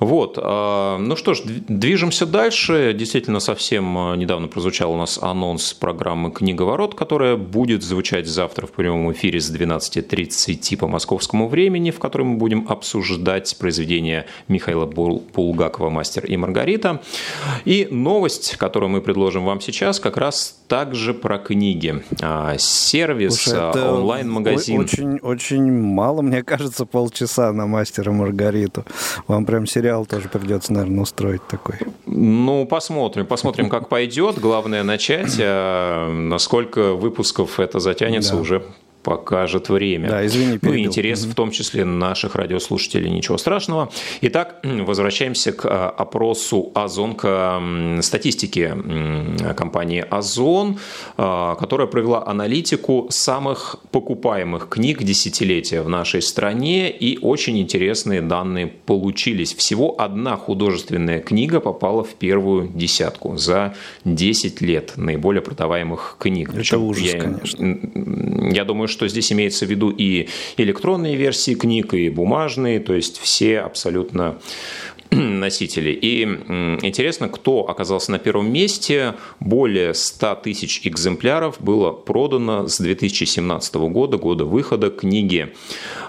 [0.00, 0.38] Вот.
[0.40, 2.94] А, ну что ж, движемся дальше.
[2.96, 8.72] Действительно, совсем а, недавно прозвучал у нас анонс программы «Книговорот», которая будет звучать завтра в
[8.72, 15.90] прямом эфире с 12.30 по московскому времени, в котором мы будем обсуждать произведение Михаила Булгакова
[15.90, 17.02] «Мастер и Маргарита».
[17.64, 22.02] И новость, которую мы предложим вам сейчас, как раз также про книги.
[22.22, 24.80] А, сервис, онлайн-магазин.
[24.80, 28.84] Очень, очень мало, мне кажется, полчаса на «Мастера и Маргариту».
[29.26, 31.76] Вам прям серьезно сериал тоже придется, наверное, устроить такой.
[32.06, 33.26] Ну, посмотрим.
[33.26, 34.38] Посмотрим, как пойдет.
[34.38, 35.36] Главное начать.
[35.40, 38.40] А насколько выпусков это затянется, да.
[38.40, 38.62] уже
[39.02, 40.08] покажет время.
[40.08, 40.80] Да, извини, перебил.
[40.80, 43.90] Ну, интерес в том числе наших радиослушателей, ничего страшного.
[44.22, 47.62] Итак, возвращаемся к а, опросу Озонка,
[48.00, 48.74] статистики
[49.56, 50.78] компании Озон,
[51.16, 58.66] а, которая провела аналитику самых покупаемых книг десятилетия в нашей стране, и очень интересные данные
[58.66, 59.54] получились.
[59.54, 66.48] Всего одна художественная книга попала в первую десятку за 10 лет наиболее продаваемых книг.
[66.48, 67.78] Это Причем ужас, я, конечно.
[68.52, 73.18] Я думаю, что здесь имеется в виду и электронные версии книг, и бумажные, то есть
[73.18, 74.38] все абсолютно
[75.10, 75.90] носители.
[75.90, 76.22] И
[76.82, 79.14] интересно, кто оказался на первом месте.
[79.40, 85.54] Более 100 тысяч экземпляров было продано с 2017 года, года выхода книги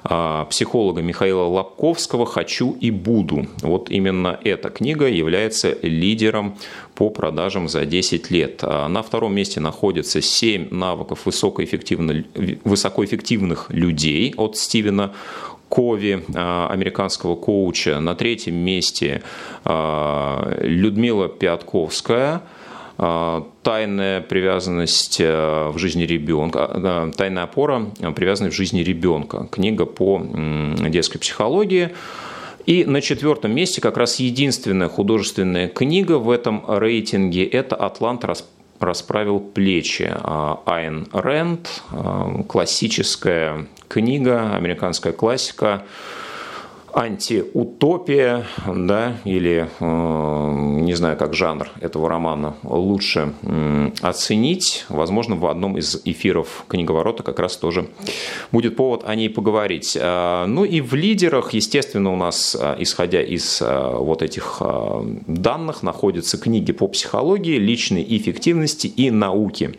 [0.03, 3.47] а, психолога Михаила Лобковского «Хочу и буду».
[3.61, 6.57] Вот именно эта книга является лидером
[6.95, 8.59] по продажам за 10 лет.
[8.63, 15.13] А на втором месте находится 7 навыков высокоэффективных людей от Стивена
[15.69, 17.99] Кови, а, американского коуча.
[17.99, 19.21] На третьем месте
[19.63, 22.41] а, Людмила Пятковская
[23.63, 29.47] тайная привязанность в жизни ребенка, тайная опора, привязанность в жизни ребенка.
[29.49, 30.21] Книга по
[30.89, 31.91] детской психологии.
[32.65, 38.25] И на четвертом месте как раз единственная художественная книга в этом рейтинге– это «Атлант
[38.81, 40.11] расправил плечи».
[40.13, 41.69] А Айн Рэнд,
[42.49, 45.83] классическая книга, американская классика,
[46.99, 53.33] антиутопия, да, или, э, не знаю, как жанр этого романа лучше
[54.01, 54.85] оценить.
[54.89, 57.87] Возможно, в одном из эфиров книговорота как раз тоже
[58.51, 59.97] будет повод о ней поговорить.
[59.99, 64.61] А, ну и в лидерах, естественно, у нас, а, исходя из вот этих
[65.27, 69.77] данных, находятся книги по психологии, личной эффективности и науки.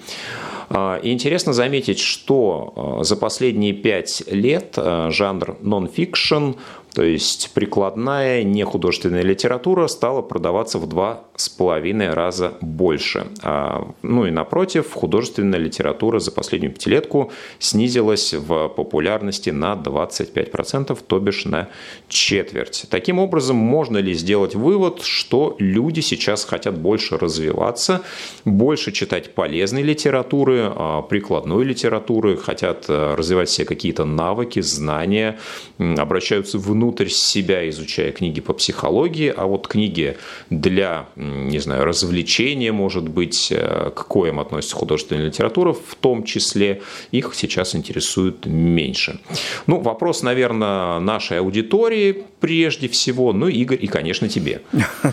[1.03, 6.53] И интересно заметить, что за последние пять лет жанр нон-фикшн
[6.95, 13.27] то есть прикладная нехудожественная литература стала продаваться в два с половиной раза больше.
[13.43, 21.19] А, ну и напротив, художественная литература за последнюю пятилетку снизилась в популярности на 25%, то
[21.19, 21.69] бишь на
[22.09, 22.87] четверть.
[22.91, 28.03] Таким образом, можно ли сделать вывод, что люди сейчас хотят больше развиваться,
[28.45, 35.39] больше читать полезной литературы, а, прикладной литературы, хотят э, развивать все какие-то навыки, знания,
[35.79, 40.17] обращаются в внутрь себя, изучая книги по психологии, а вот книги
[40.49, 46.81] для, не знаю, развлечения, может быть, э, к коим относится художественная литература, в том числе,
[47.13, 49.21] их сейчас интересует меньше.
[49.67, 54.63] Ну, вопрос, наверное, нашей аудитории прежде всего, ну, Игорь, и, конечно, тебе.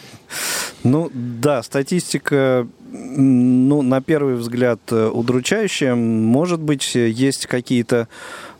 [0.83, 5.95] Ну, да, статистика ну, на первый взгляд, э, удручающая.
[5.95, 8.07] Может быть, есть какие-то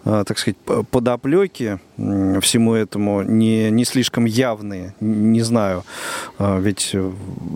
[0.07, 0.57] так сказать,
[0.91, 1.79] подоплеки
[2.41, 5.83] всему этому не, не слишком явные, не знаю.
[6.39, 6.95] Э, ведь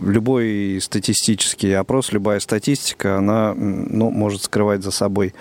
[0.02, 5.34] любой статистический опрос, любая статистика, она ну, может скрывать за собой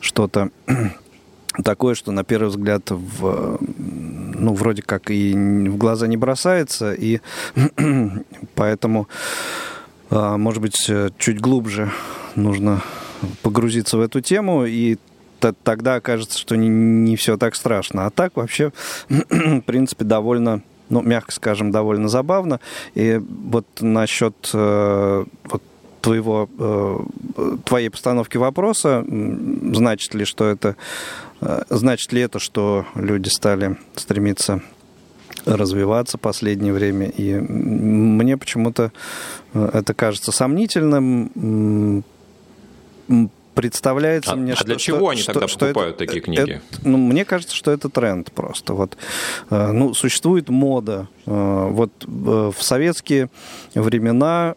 [0.00, 0.50] что-то
[1.64, 7.20] такое, что на первый взгляд в, ну, вроде как и в глаза не бросается, и
[8.54, 9.06] поэтому,
[10.10, 11.90] э, может быть, чуть глубже
[12.36, 12.82] нужно
[13.42, 14.96] погрузиться в эту тему и
[15.40, 18.06] тогда окажется, что не, не все так страшно.
[18.06, 18.72] А так вообще,
[19.08, 22.60] в принципе, довольно ну, мягко скажем, довольно забавно.
[22.94, 25.62] И вот насчет э, вот
[26.00, 26.98] твоего, э,
[27.64, 30.76] твоей постановки вопроса, значит ли, что это,
[31.40, 34.62] э, значит ли это, что люди стали стремиться
[35.44, 37.08] развиваться в последнее время.
[37.08, 38.92] И мне почему-то
[39.54, 42.04] э, это кажется сомнительным
[43.58, 44.66] представляется а, мне, а что...
[44.66, 46.60] для чего что, они что, тогда что покупают это, такие книги?
[46.70, 48.72] Это, ну, мне кажется, что это тренд просто.
[48.72, 48.96] Вот,
[49.50, 51.08] э, ну, существует мода.
[51.26, 53.30] Э, вот э, в советские
[53.74, 54.54] времена,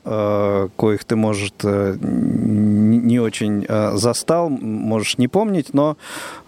[0.77, 3.65] коих ты, может, не очень
[3.97, 5.97] застал, можешь не помнить, но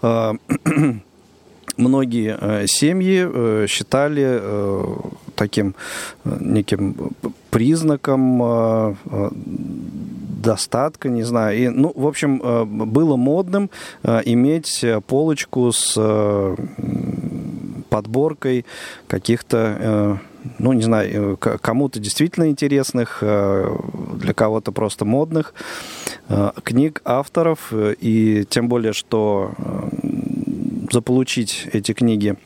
[1.76, 4.40] многие семьи считали
[5.34, 5.74] таким
[6.24, 7.10] неким
[7.50, 8.96] признаком
[10.44, 11.58] достатка, не знаю.
[11.58, 13.70] И, ну, в общем, э, было модным
[14.02, 16.56] э, иметь полочку с э,
[17.88, 18.66] подборкой
[19.06, 20.20] каких-то
[20.58, 25.54] ну, не знаю, кому-то действительно интересных, для кого-то просто модных
[26.64, 29.52] книг авторов, и тем более, что
[30.90, 32.36] заполучить эти книги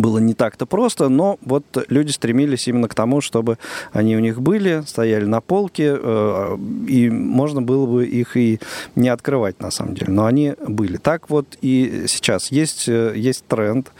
[0.00, 3.58] было не так-то просто, но вот люди стремились именно к тому, чтобы
[3.92, 8.60] они у них были, стояли на полке, э, и можно было бы их и
[8.96, 10.96] не открывать на самом деле, но они были.
[10.96, 13.92] Так вот и сейчас есть, э, есть тренд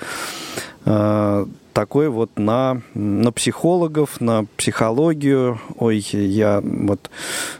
[0.85, 1.47] э,
[1.79, 5.61] такой вот на, на психологов, на психологию.
[5.79, 7.09] Ой, я вот,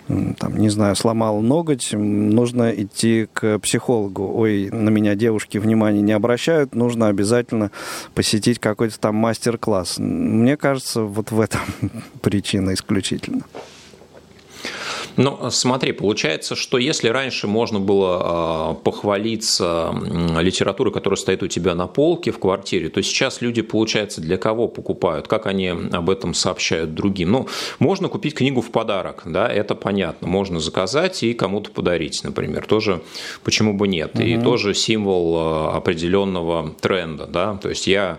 [0.09, 4.29] там, не знаю, сломал ноготь, нужно идти к психологу.
[4.35, 7.71] Ой, на меня девушки внимания не обращают, нужно обязательно
[8.17, 9.99] посетить какой-то там мастер-класс.
[9.99, 11.61] Мне кажется, вот в этом
[12.21, 13.45] причина исключительно.
[15.17, 19.95] Ну, смотри, получается, что если раньше можно было а, похвалиться
[20.41, 24.69] литературой, которая стоит у тебя на полке в квартире, то сейчас люди, получается, для кого
[24.69, 27.33] покупают, как они об этом сообщают другим.
[27.33, 30.29] Ну, можно купить книгу в подарок, да, это понятно.
[30.29, 32.67] Можно заказать и кому-то подарить, например.
[32.67, 33.03] Тоже
[33.45, 34.15] почему бы нет.
[34.15, 34.23] Угу.
[34.23, 37.57] И тоже символ а, определенного тренда, да.
[37.57, 38.19] То есть я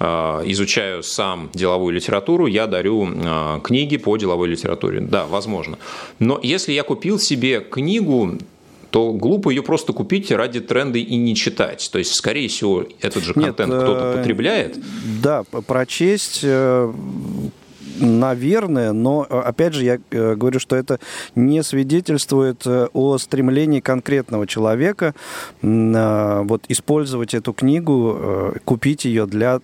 [0.00, 3.08] Э, изучаю сам деловую литературу, я дарю
[3.62, 5.00] книги по деловой литературе.
[5.00, 5.78] Да, возможно.
[6.18, 8.38] Но если я купил себе книгу,
[8.90, 11.88] то глупо ее просто купить ради тренда и не читать.
[11.92, 14.78] То есть, скорее всего, этот же контент Нет, кто-то э, потребляет.
[15.22, 16.44] Да, прочесть
[18.00, 20.98] наверное, но опять же я э, говорю, что это
[21.34, 25.14] не свидетельствует э, о стремлении конкретного человека
[25.62, 29.60] вот использовать эту книгу, э, купить ее для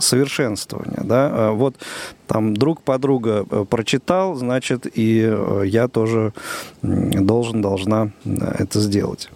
[0.00, 1.76] совершенствования, да, вот
[2.26, 6.32] там друг подруга прочитал, значит, и я тоже
[6.82, 9.30] должен, должна это сделать.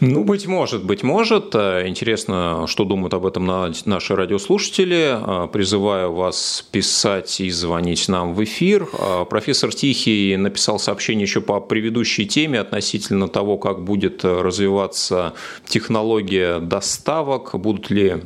[0.00, 1.54] Ну, быть может, быть может.
[1.54, 5.44] Э, интересно, что думают об этом наши радиослушатели.
[5.44, 8.88] Э, призываю вас писать и звонить нам в эфир.
[8.94, 15.34] Э, профессор Тихий написал сообщение еще по предыдущей теме относительно того, как будет развиваться
[15.66, 18.16] технология доставок, будут ли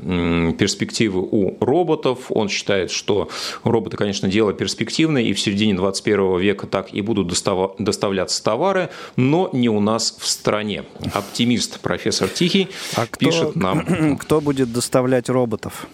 [0.56, 2.26] перспективы у роботов.
[2.28, 3.28] Он считает, что
[3.64, 7.34] роботы, конечно, дело перспективное, и в середине 21 века так и будут
[7.78, 10.84] доставляться товары, но не у нас в стране.
[11.12, 14.16] Оптимист профессор Тихий а кто, пишет нам.
[14.18, 15.86] Кто будет доставлять роботов?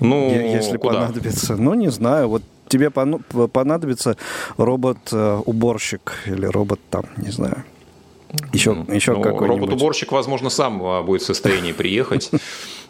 [0.00, 0.94] Ну, если куда?
[0.94, 1.56] понадобится.
[1.56, 2.28] Ну, не знаю.
[2.28, 4.16] Вот тебе понадобится
[4.56, 7.64] робот-уборщик или робот там, не знаю.
[8.52, 9.60] Еще, ну, еще ну, какой-нибудь.
[9.60, 12.30] Робот-уборщик, возможно, сам а, будет в состоянии приехать.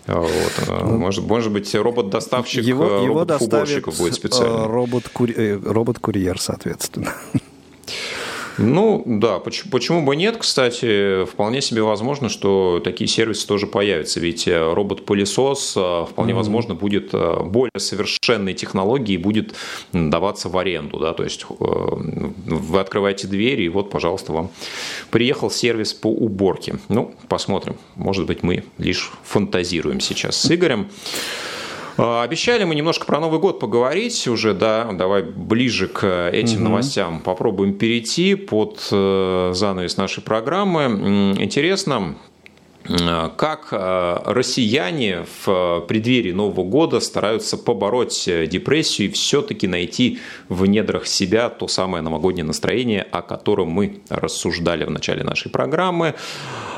[0.06, 0.52] Вот.
[0.68, 4.68] А, ну, может, может быть, робот-доставщик его, его робот-уборщиков будет специально.
[4.68, 7.14] Робот-курьер, соответственно.
[8.58, 14.20] Ну, да, почему, почему бы нет, кстати, вполне себе возможно, что такие сервисы тоже появятся,
[14.20, 16.36] ведь э, робот-пылесос э, вполне mm-hmm.
[16.36, 19.54] возможно будет э, более совершенной технологией будет
[19.92, 24.50] даваться в аренду, да, то есть вы открываете двери, и вот, пожалуйста, вам
[25.10, 26.78] приехал сервис по уборке.
[26.88, 30.88] Ну, посмотрим, может быть, мы лишь фантазируем сейчас с Игорем.
[31.96, 36.64] А, обещали мы немножко про Новый год поговорить уже, да, давай ближе к этим угу.
[36.64, 41.34] новостям попробуем перейти под э, занавес нашей программы.
[41.38, 42.16] Интересно,
[42.88, 50.18] э, как э, россияне в преддверии Нового года стараются побороть депрессию и все-таки найти
[50.48, 56.14] в недрах себя то самое новогоднее настроение, о котором мы рассуждали в начале нашей программы.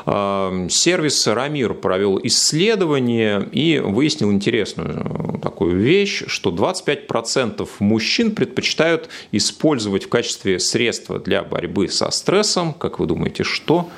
[0.06, 10.08] Сервис Рамир провел исследование и выяснил интересную такую вещь, что 25% мужчин предпочитают использовать в
[10.08, 13.88] качестве средства для борьбы со стрессом, как вы думаете, что?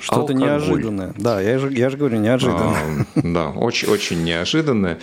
[0.00, 1.14] Что-то неожиданное.
[1.16, 3.06] Да, я же, я же говорю, неожиданное.
[3.14, 4.98] А, да, очень, очень неожиданное.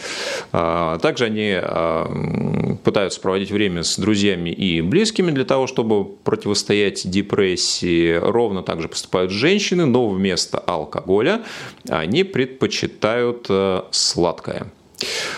[0.51, 7.09] А, также они а, пытаются проводить время с друзьями и близкими для того, чтобы противостоять
[7.09, 8.15] депрессии.
[8.15, 11.43] Ровно так же поступают женщины, но вместо алкоголя
[11.89, 14.67] они предпочитают а, сладкое.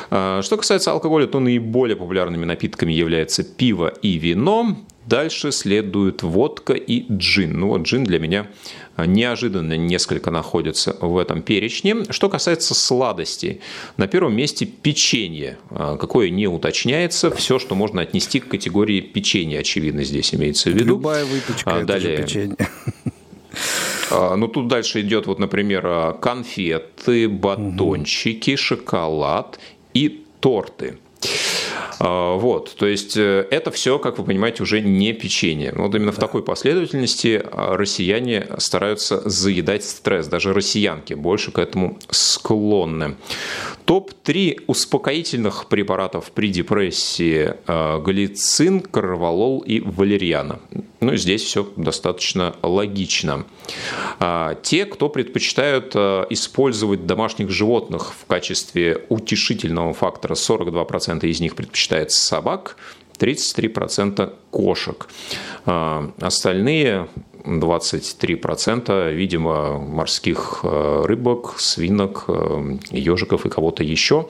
[0.09, 4.77] А, что касается алкоголя, то наиболее популярными напитками являются пиво и вино.
[5.09, 7.59] Дальше следует водка и джин.
[7.59, 8.47] Ну вот джин для меня
[8.95, 11.95] неожиданно несколько находится в этом перечне.
[12.11, 13.61] Что касается сладостей,
[13.97, 19.61] на первом месте печенье, а, какое не уточняется, все, что можно отнести к категории печенья,
[19.61, 20.85] очевидно, здесь имеется в виду.
[20.85, 22.57] Любая выпечка, а, далее, это же печенье.
[24.11, 29.59] А, ну, тут дальше идет, вот, например, конфеты, батончики, шоколад
[29.93, 30.97] и торты.
[31.99, 35.73] А, вот, то есть э, это все, как вы понимаете, уже не печенье.
[35.75, 36.17] Вот именно да.
[36.17, 40.27] в такой последовательности а, россияне стараются заедать стресс.
[40.27, 43.15] Даже россиянки больше к этому склонны.
[43.85, 50.59] Топ-3 успокоительных препаратов при депрессии а,– глицин, корвалол и валерьяна.
[51.01, 53.45] Ну, здесь все достаточно логично.
[54.63, 62.23] Те, кто предпочитают использовать домашних животных в качестве утешительного фактора, 42% из них предпочитают считается
[62.23, 62.75] собак,
[63.17, 65.07] 33% кошек.
[65.65, 67.07] А, остальные
[67.43, 74.27] 23%, видимо, морских э, рыбок, свинок, э, ежиков и кого-то еще.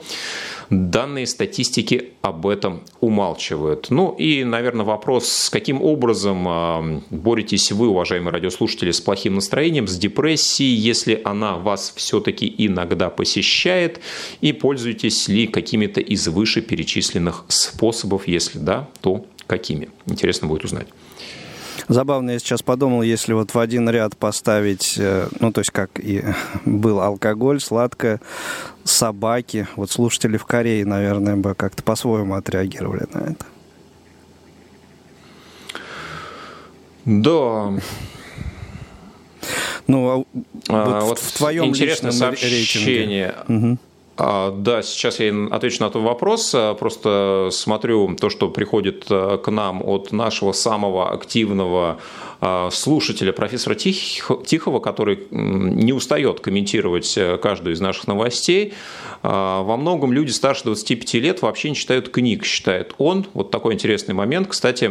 [0.70, 3.88] Данные статистики об этом умалчивают.
[3.90, 9.98] Ну и, наверное, вопрос, каким образом а, боретесь вы, уважаемые радиослушатели, с плохим настроением, с
[9.98, 14.00] депрессией, если она вас все-таки иногда посещает,
[14.40, 19.88] и пользуетесь ли какими-то из вышеперечисленных способов, если да, то какими?
[20.06, 20.86] Интересно будет узнать.
[21.90, 25.98] Забавно, я сейчас подумал, если вот в один ряд поставить, э, ну, то есть как
[25.98, 26.22] и
[26.64, 28.20] был алкоголь, сладкое,
[28.84, 33.44] собаки, вот слушатели в Корее, наверное, бы как-то по-своему отреагировали на это.
[37.06, 37.72] Да.
[39.88, 40.24] Ну, а,
[40.68, 43.34] а вот, вот в твоем интересное сообщение.
[43.48, 43.68] Рейтинге.
[43.68, 43.78] Угу.
[44.22, 46.52] А, да, сейчас я отвечу на этот вопрос.
[46.54, 51.98] А, просто смотрю то, что приходит а, к нам от нашего самого активного
[52.70, 58.72] слушателя, профессора Тихого, который не устает комментировать каждую из наших новостей.
[59.22, 63.26] Во многом люди старше 25 лет вообще не читают книг, считает он.
[63.34, 64.48] Вот такой интересный момент.
[64.48, 64.90] Кстати,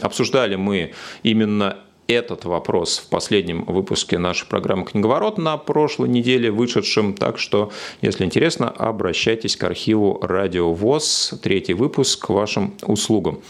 [0.00, 0.92] обсуждали мы
[1.24, 1.76] именно
[2.08, 7.14] этот вопрос в последнем выпуске нашей программы «Книговорот» на прошлой неделе вышедшем.
[7.14, 11.34] Так что, если интересно, обращайтесь к архиву «Радио ВОЗ».
[11.42, 13.40] Третий выпуск к вашим услугам.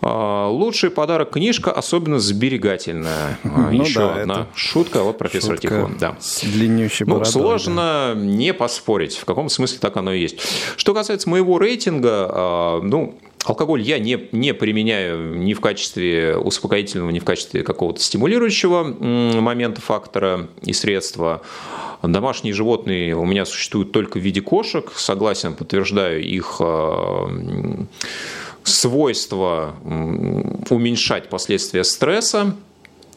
[0.00, 3.38] А, лучший подарок книжка, особенно сберегательная.
[3.42, 5.96] А, ну, Еще да, одна шутка от профессора шутка Тихон.
[5.98, 6.16] Да.
[6.20, 8.20] С длиннющей ну, сложно да.
[8.20, 9.16] не поспорить.
[9.16, 10.40] В каком смысле так оно и есть.
[10.76, 17.10] Что касается моего рейтинга, а, ну, Алкоголь я не, не применяю ни в качестве успокоительного,
[17.10, 18.82] ни в качестве какого-то стимулирующего
[19.40, 21.42] момента, фактора и средства.
[22.02, 24.92] Домашние животные у меня существуют только в виде кошек.
[24.94, 26.60] Согласен, подтверждаю их
[28.64, 29.74] свойство
[30.70, 32.54] уменьшать последствия стресса.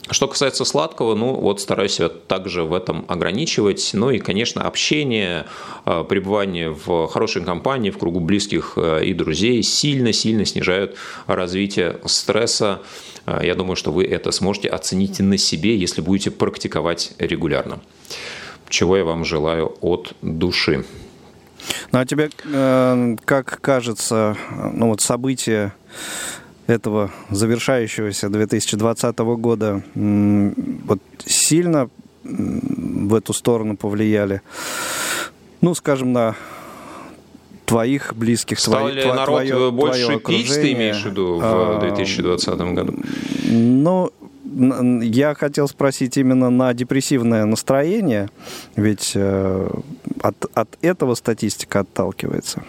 [0.09, 3.91] Что касается сладкого, ну вот стараюсь себя также в этом ограничивать.
[3.93, 5.45] Ну и, конечно, общение,
[5.85, 10.97] э, пребывание в хорошей компании, в кругу близких э, и друзей сильно-сильно снижают
[11.27, 12.81] развитие стресса.
[13.27, 17.79] Э, я думаю, что вы это сможете оценить на себе, если будете практиковать регулярно.
[18.69, 20.83] Чего я вам желаю от души.
[21.91, 22.31] Ну а тебе,
[23.25, 24.35] как кажется,
[24.73, 25.75] ну вот события
[26.68, 31.89] этого завершающегося 2020 года вот сильно
[32.24, 34.41] в эту сторону повлияли?
[35.62, 36.36] Ну, скажем, на
[37.66, 41.80] твоих близких, Стал твои, ли народ твое, больше твое пить, ты имеешь в виду, в
[41.80, 42.95] 2020 а, году?
[43.45, 44.12] Ну,
[45.01, 48.30] я хотел спросить именно на депрессивное настроение,
[48.76, 49.70] ведь э,
[50.22, 52.64] от, от этого статистика отталкивается.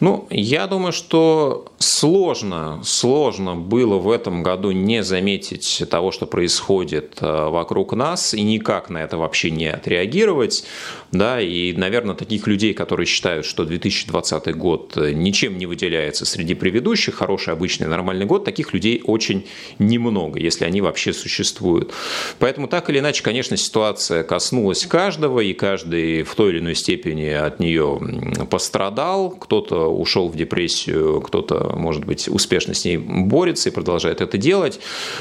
[0.00, 7.18] Ну, я думаю, что сложно, сложно было в этом году не заметить того, что происходит
[7.20, 10.64] э, вокруг нас, и никак на это вообще не отреагировать.
[11.12, 17.16] Да, и, наверное, таких людей, которые считают, что 2020 год ничем не выделяется среди предыдущих,
[17.16, 19.46] хороший, обычный, нормальный год, таких людей очень
[19.78, 21.92] немного, если они вообще существуют.
[22.38, 27.26] Поэтому так или иначе, конечно, ситуация коснулась каждого, и каждый в той или иной степени
[27.26, 28.00] от нее
[28.48, 29.30] пострадал.
[29.30, 34.80] Кто-то ушел в депрессию, кто-то, может быть, успешно с ней борется и продолжает это делать.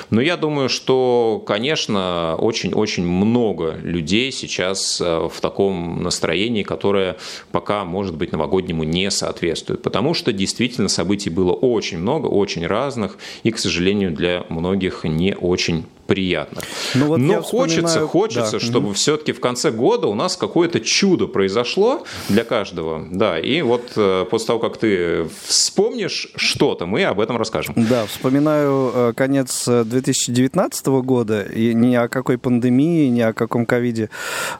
[0.09, 7.17] Но я думаю, что, конечно, очень-очень много людей сейчас э, в таком настроении, которое
[7.51, 9.81] пока, может быть, новогоднему не соответствует.
[9.81, 15.35] Потому что действительно событий было очень много, очень разных, и, к сожалению, для многих не
[15.35, 16.61] очень приятно.
[16.95, 18.59] Ну, вот Но хочется, хочется, да.
[18.59, 18.93] чтобы mm-hmm.
[18.95, 23.07] все-таки в конце года у нас какое-то чудо произошло для каждого.
[23.11, 27.75] Да, и вот э, после того, как ты вспомнишь что-то, мы об этом расскажем.
[27.77, 33.67] Да, вспоминаю э, конец 2019 э, года, и ни о какой пандемии, ни о каком
[33.67, 34.09] ковиде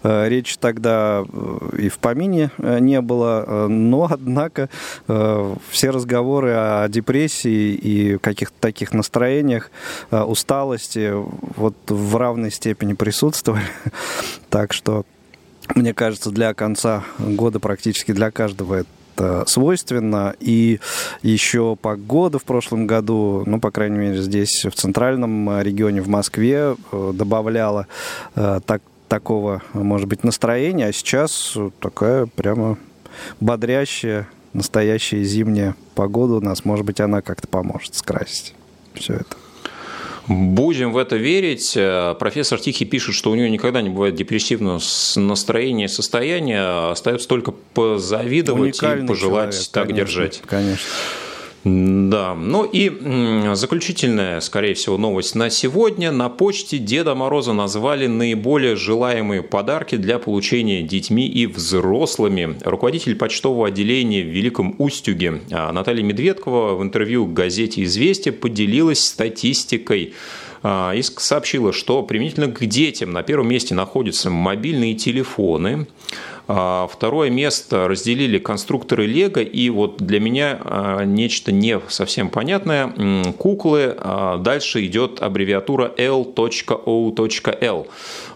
[0.04, 1.24] речи тогда
[1.78, 4.70] и в помине не было, но, однако,
[5.08, 9.72] все разговоры о депрессии и каких-то таких настроениях,
[10.12, 13.64] усталости вот в равной степени присутствовали.
[14.50, 15.06] Так что,
[15.76, 18.84] мне кажется, для конца года практически для каждого
[19.20, 20.36] это свойственно.
[20.40, 20.80] И
[21.22, 26.76] еще погода в прошлом году, ну, по крайней мере, здесь, в центральном регионе, в Москве,
[26.92, 27.86] э, добавляла
[28.36, 30.88] э, так, такого, может быть, настроения.
[30.88, 32.80] А сейчас такая прямо
[33.40, 36.66] бодрящая, настоящая зимняя погода у нас.
[36.66, 38.56] Может быть, она как-то поможет скрасить
[38.94, 39.36] все это.
[40.30, 41.74] Будем в это верить.
[41.76, 44.80] Э, профессор Тихий пишет, что у него никогда не бывает депрессивного
[45.16, 46.92] настроения и состояния.
[46.92, 50.42] Остается только позавидовать и пожелать человек, так конечно, держать.
[50.46, 50.86] Конечно.
[51.66, 52.90] Да, ну и
[53.54, 56.10] заключительная, скорее всего, новость на сегодня.
[56.10, 62.58] На почте Деда Мороза назвали наиболее желаемые подарки для получения детьми и взрослыми.
[62.64, 70.14] Руководитель почтового отделения в Великом Устюге а, Наталья Медведкова в интервью газете «Известия» поделилась статистикой
[70.64, 75.88] а, и сообщила, что применительно к детям на первом месте находятся мобильные телефоны,
[76.50, 82.92] второе место разделили конструкторы Лего, и вот для меня а, нечто не совсем понятное.
[83.38, 87.88] Куклы, а, дальше идет аббревиатура L.O.L.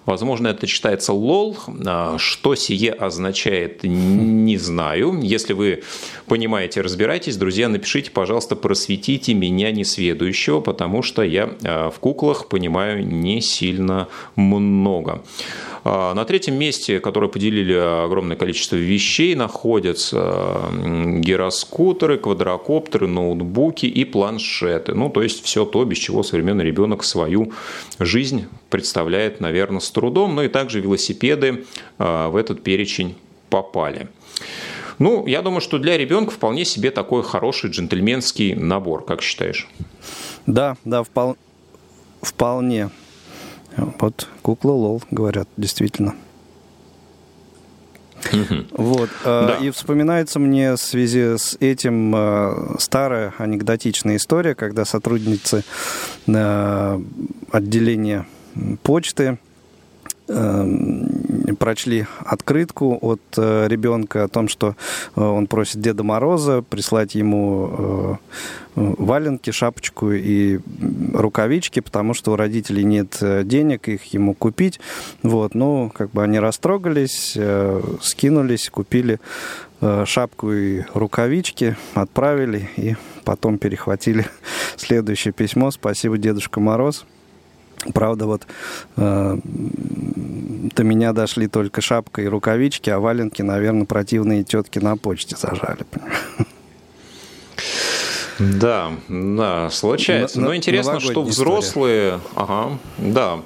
[0.05, 2.17] Возможно, это читается LOL.
[2.17, 5.19] Что сие означает, не знаю.
[5.21, 5.83] Если вы
[6.27, 13.41] понимаете, разбираетесь, друзья, напишите, пожалуйста, просветите меня несведущего, потому что я в куклах понимаю не
[13.41, 15.23] сильно много.
[15.85, 20.61] А, на третьем месте, которое поделили огромное количество вещей, находятся
[21.19, 24.93] гироскутеры, квадрокоптеры, ноутбуки и планшеты.
[24.93, 27.51] Ну, то есть все то, без чего современный ребенок свою
[27.99, 30.35] жизнь представляет, наверное, с трудом.
[30.35, 31.65] Ну и также велосипеды
[31.97, 33.15] а, в этот перечень
[33.49, 34.09] попали.
[34.99, 39.67] Ну, я думаю, что для ребенка вполне себе такой хороший джентльменский набор, как считаешь?
[40.45, 41.35] Да, да, впол...
[42.21, 42.89] вполне.
[43.75, 46.15] Вот кукла Лол, говорят, действительно.
[48.71, 49.09] Вот.
[49.25, 49.57] Да.
[49.61, 55.63] И вспоминается мне в связи с этим старая анекдотичная история, когда сотрудницы
[57.51, 58.25] отделения
[58.83, 59.39] почты
[61.59, 64.75] прочли открытку от э, ребенка о том, что
[65.15, 68.15] э, он просит Деда Мороза прислать ему э,
[68.75, 70.59] валенки, шапочку и
[71.13, 74.79] рукавички, потому что у родителей нет денег их ему купить.
[75.21, 77.37] Вот, ну, как бы они растрогались,
[78.01, 79.19] скинулись, купили
[80.05, 82.95] шапку и рукавички, отправили и
[83.25, 84.25] потом перехватили
[84.75, 85.69] следующее письмо.
[85.69, 87.05] Спасибо, Дедушка Мороз.
[87.93, 88.47] Правда, вот
[88.97, 95.35] э, до меня дошли только шапка и рукавички, а валенки, наверное, противные тетки на почте
[95.35, 95.85] зажали.
[98.39, 100.41] Да, да, случается.
[100.41, 102.17] Но интересно, что взрослые...
[102.17, 102.19] История.
[102.35, 103.39] Ага, да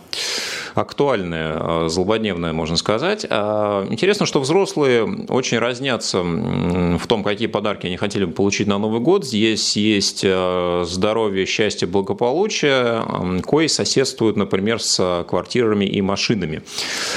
[0.77, 3.25] актуальная, а, злободневная, можно сказать.
[3.29, 8.77] А, интересно, что взрослые очень разнятся в том, какие подарки они хотели бы получить на
[8.77, 9.25] Новый год.
[9.25, 13.03] Здесь есть а, здоровье, счастье, благополучие,
[13.45, 16.61] кои соседствуют, например, с квартирами и машинами.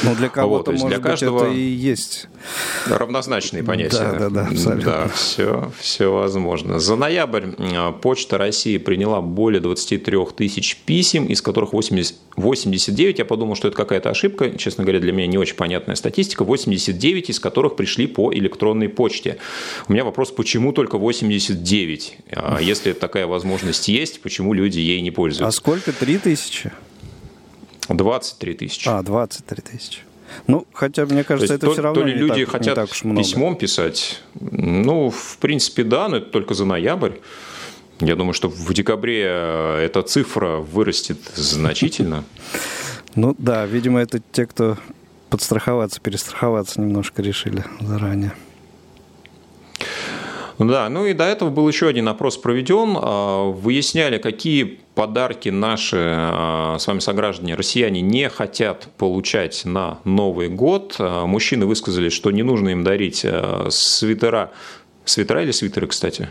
[0.02, 1.44] Ну, для кого-то, вот, может для каждого...
[1.44, 2.28] это и есть
[2.86, 3.98] равнозначные понятия.
[3.98, 4.90] Да, да, да, абсолютно.
[4.90, 6.78] Да, все, все возможно.
[6.78, 7.46] За ноябрь
[8.00, 13.76] Почта России приняла более 23 тысяч писем, из которых 80, 89, я подумал, что это
[13.76, 18.32] какая-то ошибка, честно говоря, для меня не очень понятная статистика, 89 из которых пришли по
[18.32, 19.38] электронной почте.
[19.88, 22.18] У меня вопрос, почему только 89?
[22.32, 25.46] А если такая возможность есть, почему люди ей не пользуются?
[25.46, 25.92] А сколько?
[25.92, 26.72] 3 тысячи?
[27.88, 28.88] 23 тысячи.
[28.88, 30.00] А, 23 тысячи.
[30.46, 32.82] Ну, хотя, мне кажется, это то, все равно то ли не люди так, хотят не
[32.82, 33.20] так уж много.
[33.20, 34.20] письмом писать.
[34.38, 37.14] Ну, в принципе, да, но это только за ноябрь.
[38.00, 42.24] Я думаю, что в декабре э, эта цифра вырастет значительно.
[43.14, 44.76] Ну да, видимо, это те, кто
[45.30, 48.32] подстраховаться, перестраховаться немножко решили заранее.
[50.58, 52.94] Да, ну и до этого был еще один опрос проведен.
[53.00, 60.50] А, выясняли, какие подарки наши а, с вами сограждане, россияне, не хотят получать на Новый
[60.50, 60.96] год.
[60.98, 63.24] А, мужчины высказали, что не нужно им дарить
[63.70, 64.50] свитера.
[65.06, 66.28] Свитера или свитеры, кстати?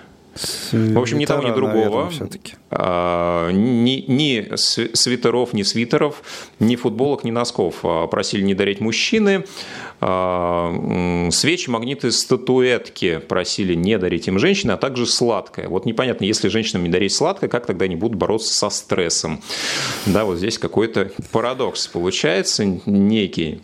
[0.72, 2.12] В общем, ни того, ни другого.
[2.72, 6.22] А, ни, ни свитеров, ни свитеров,
[6.60, 9.46] ни футболок, ни носков а, просили не дарить мужчины.
[10.02, 15.68] А, свечи, магниты, статуэтки просили не дарить им женщины, а также сладкое.
[15.68, 19.42] Вот непонятно, если женщинам не дарить сладкое, как тогда они будут бороться со стрессом?
[20.06, 23.62] Да, вот здесь какой-то парадокс получается некий.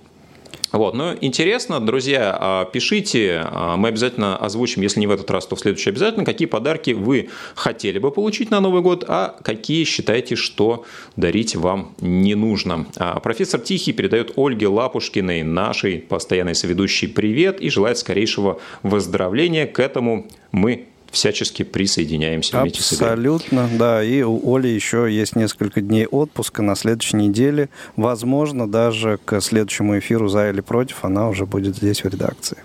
[0.76, 0.94] Вот.
[0.94, 5.56] Но интересно, друзья, а, пишите, а, мы обязательно озвучим, если не в этот раз, то
[5.56, 10.36] в следующий обязательно, какие подарки вы хотели бы получить на Новый год, а какие считаете,
[10.36, 10.84] что
[11.16, 12.88] дарить вам не нужно.
[12.98, 19.68] А профессор Тихий передает Ольге Лапушкиной, нашей постоянной соведущей, привет и желает скорейшего выздоровления.
[19.68, 24.04] К этому мы всячески присоединяемся вместе с Абсолютно, да.
[24.04, 27.70] И у Оли еще есть несколько дней отпуска на следующей неделе.
[27.96, 32.58] Возможно, даже к следующему эфиру «За или против» она уже будет здесь в редакции.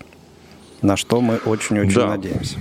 [0.81, 2.07] На что мы очень-очень да.
[2.07, 2.57] надеемся.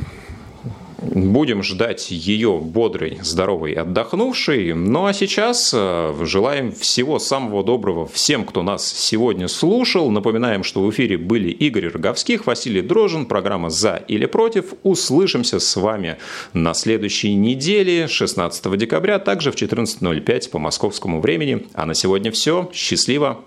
[1.02, 4.74] Будем ждать ее бодрой, здоровой, отдохнувшей.
[4.74, 10.10] Ну а сейчас э, желаем всего самого доброго всем, кто нас сегодня слушал.
[10.10, 14.74] Напоминаем, что в эфире были Игорь Роговских, Василий Дрожин, программа «За или против».
[14.82, 16.18] Услышимся с вами
[16.52, 21.66] на следующей неделе, 16 декабря, также в 14.05 по московскому времени.
[21.72, 22.70] А на сегодня все.
[22.74, 23.40] Счастливо!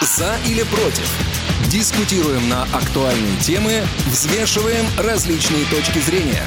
[0.00, 1.37] «За или против»
[1.70, 6.46] Дискутируем на актуальные темы, взвешиваем различные точки зрения.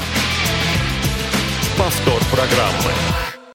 [1.78, 3.21] Повтор программы.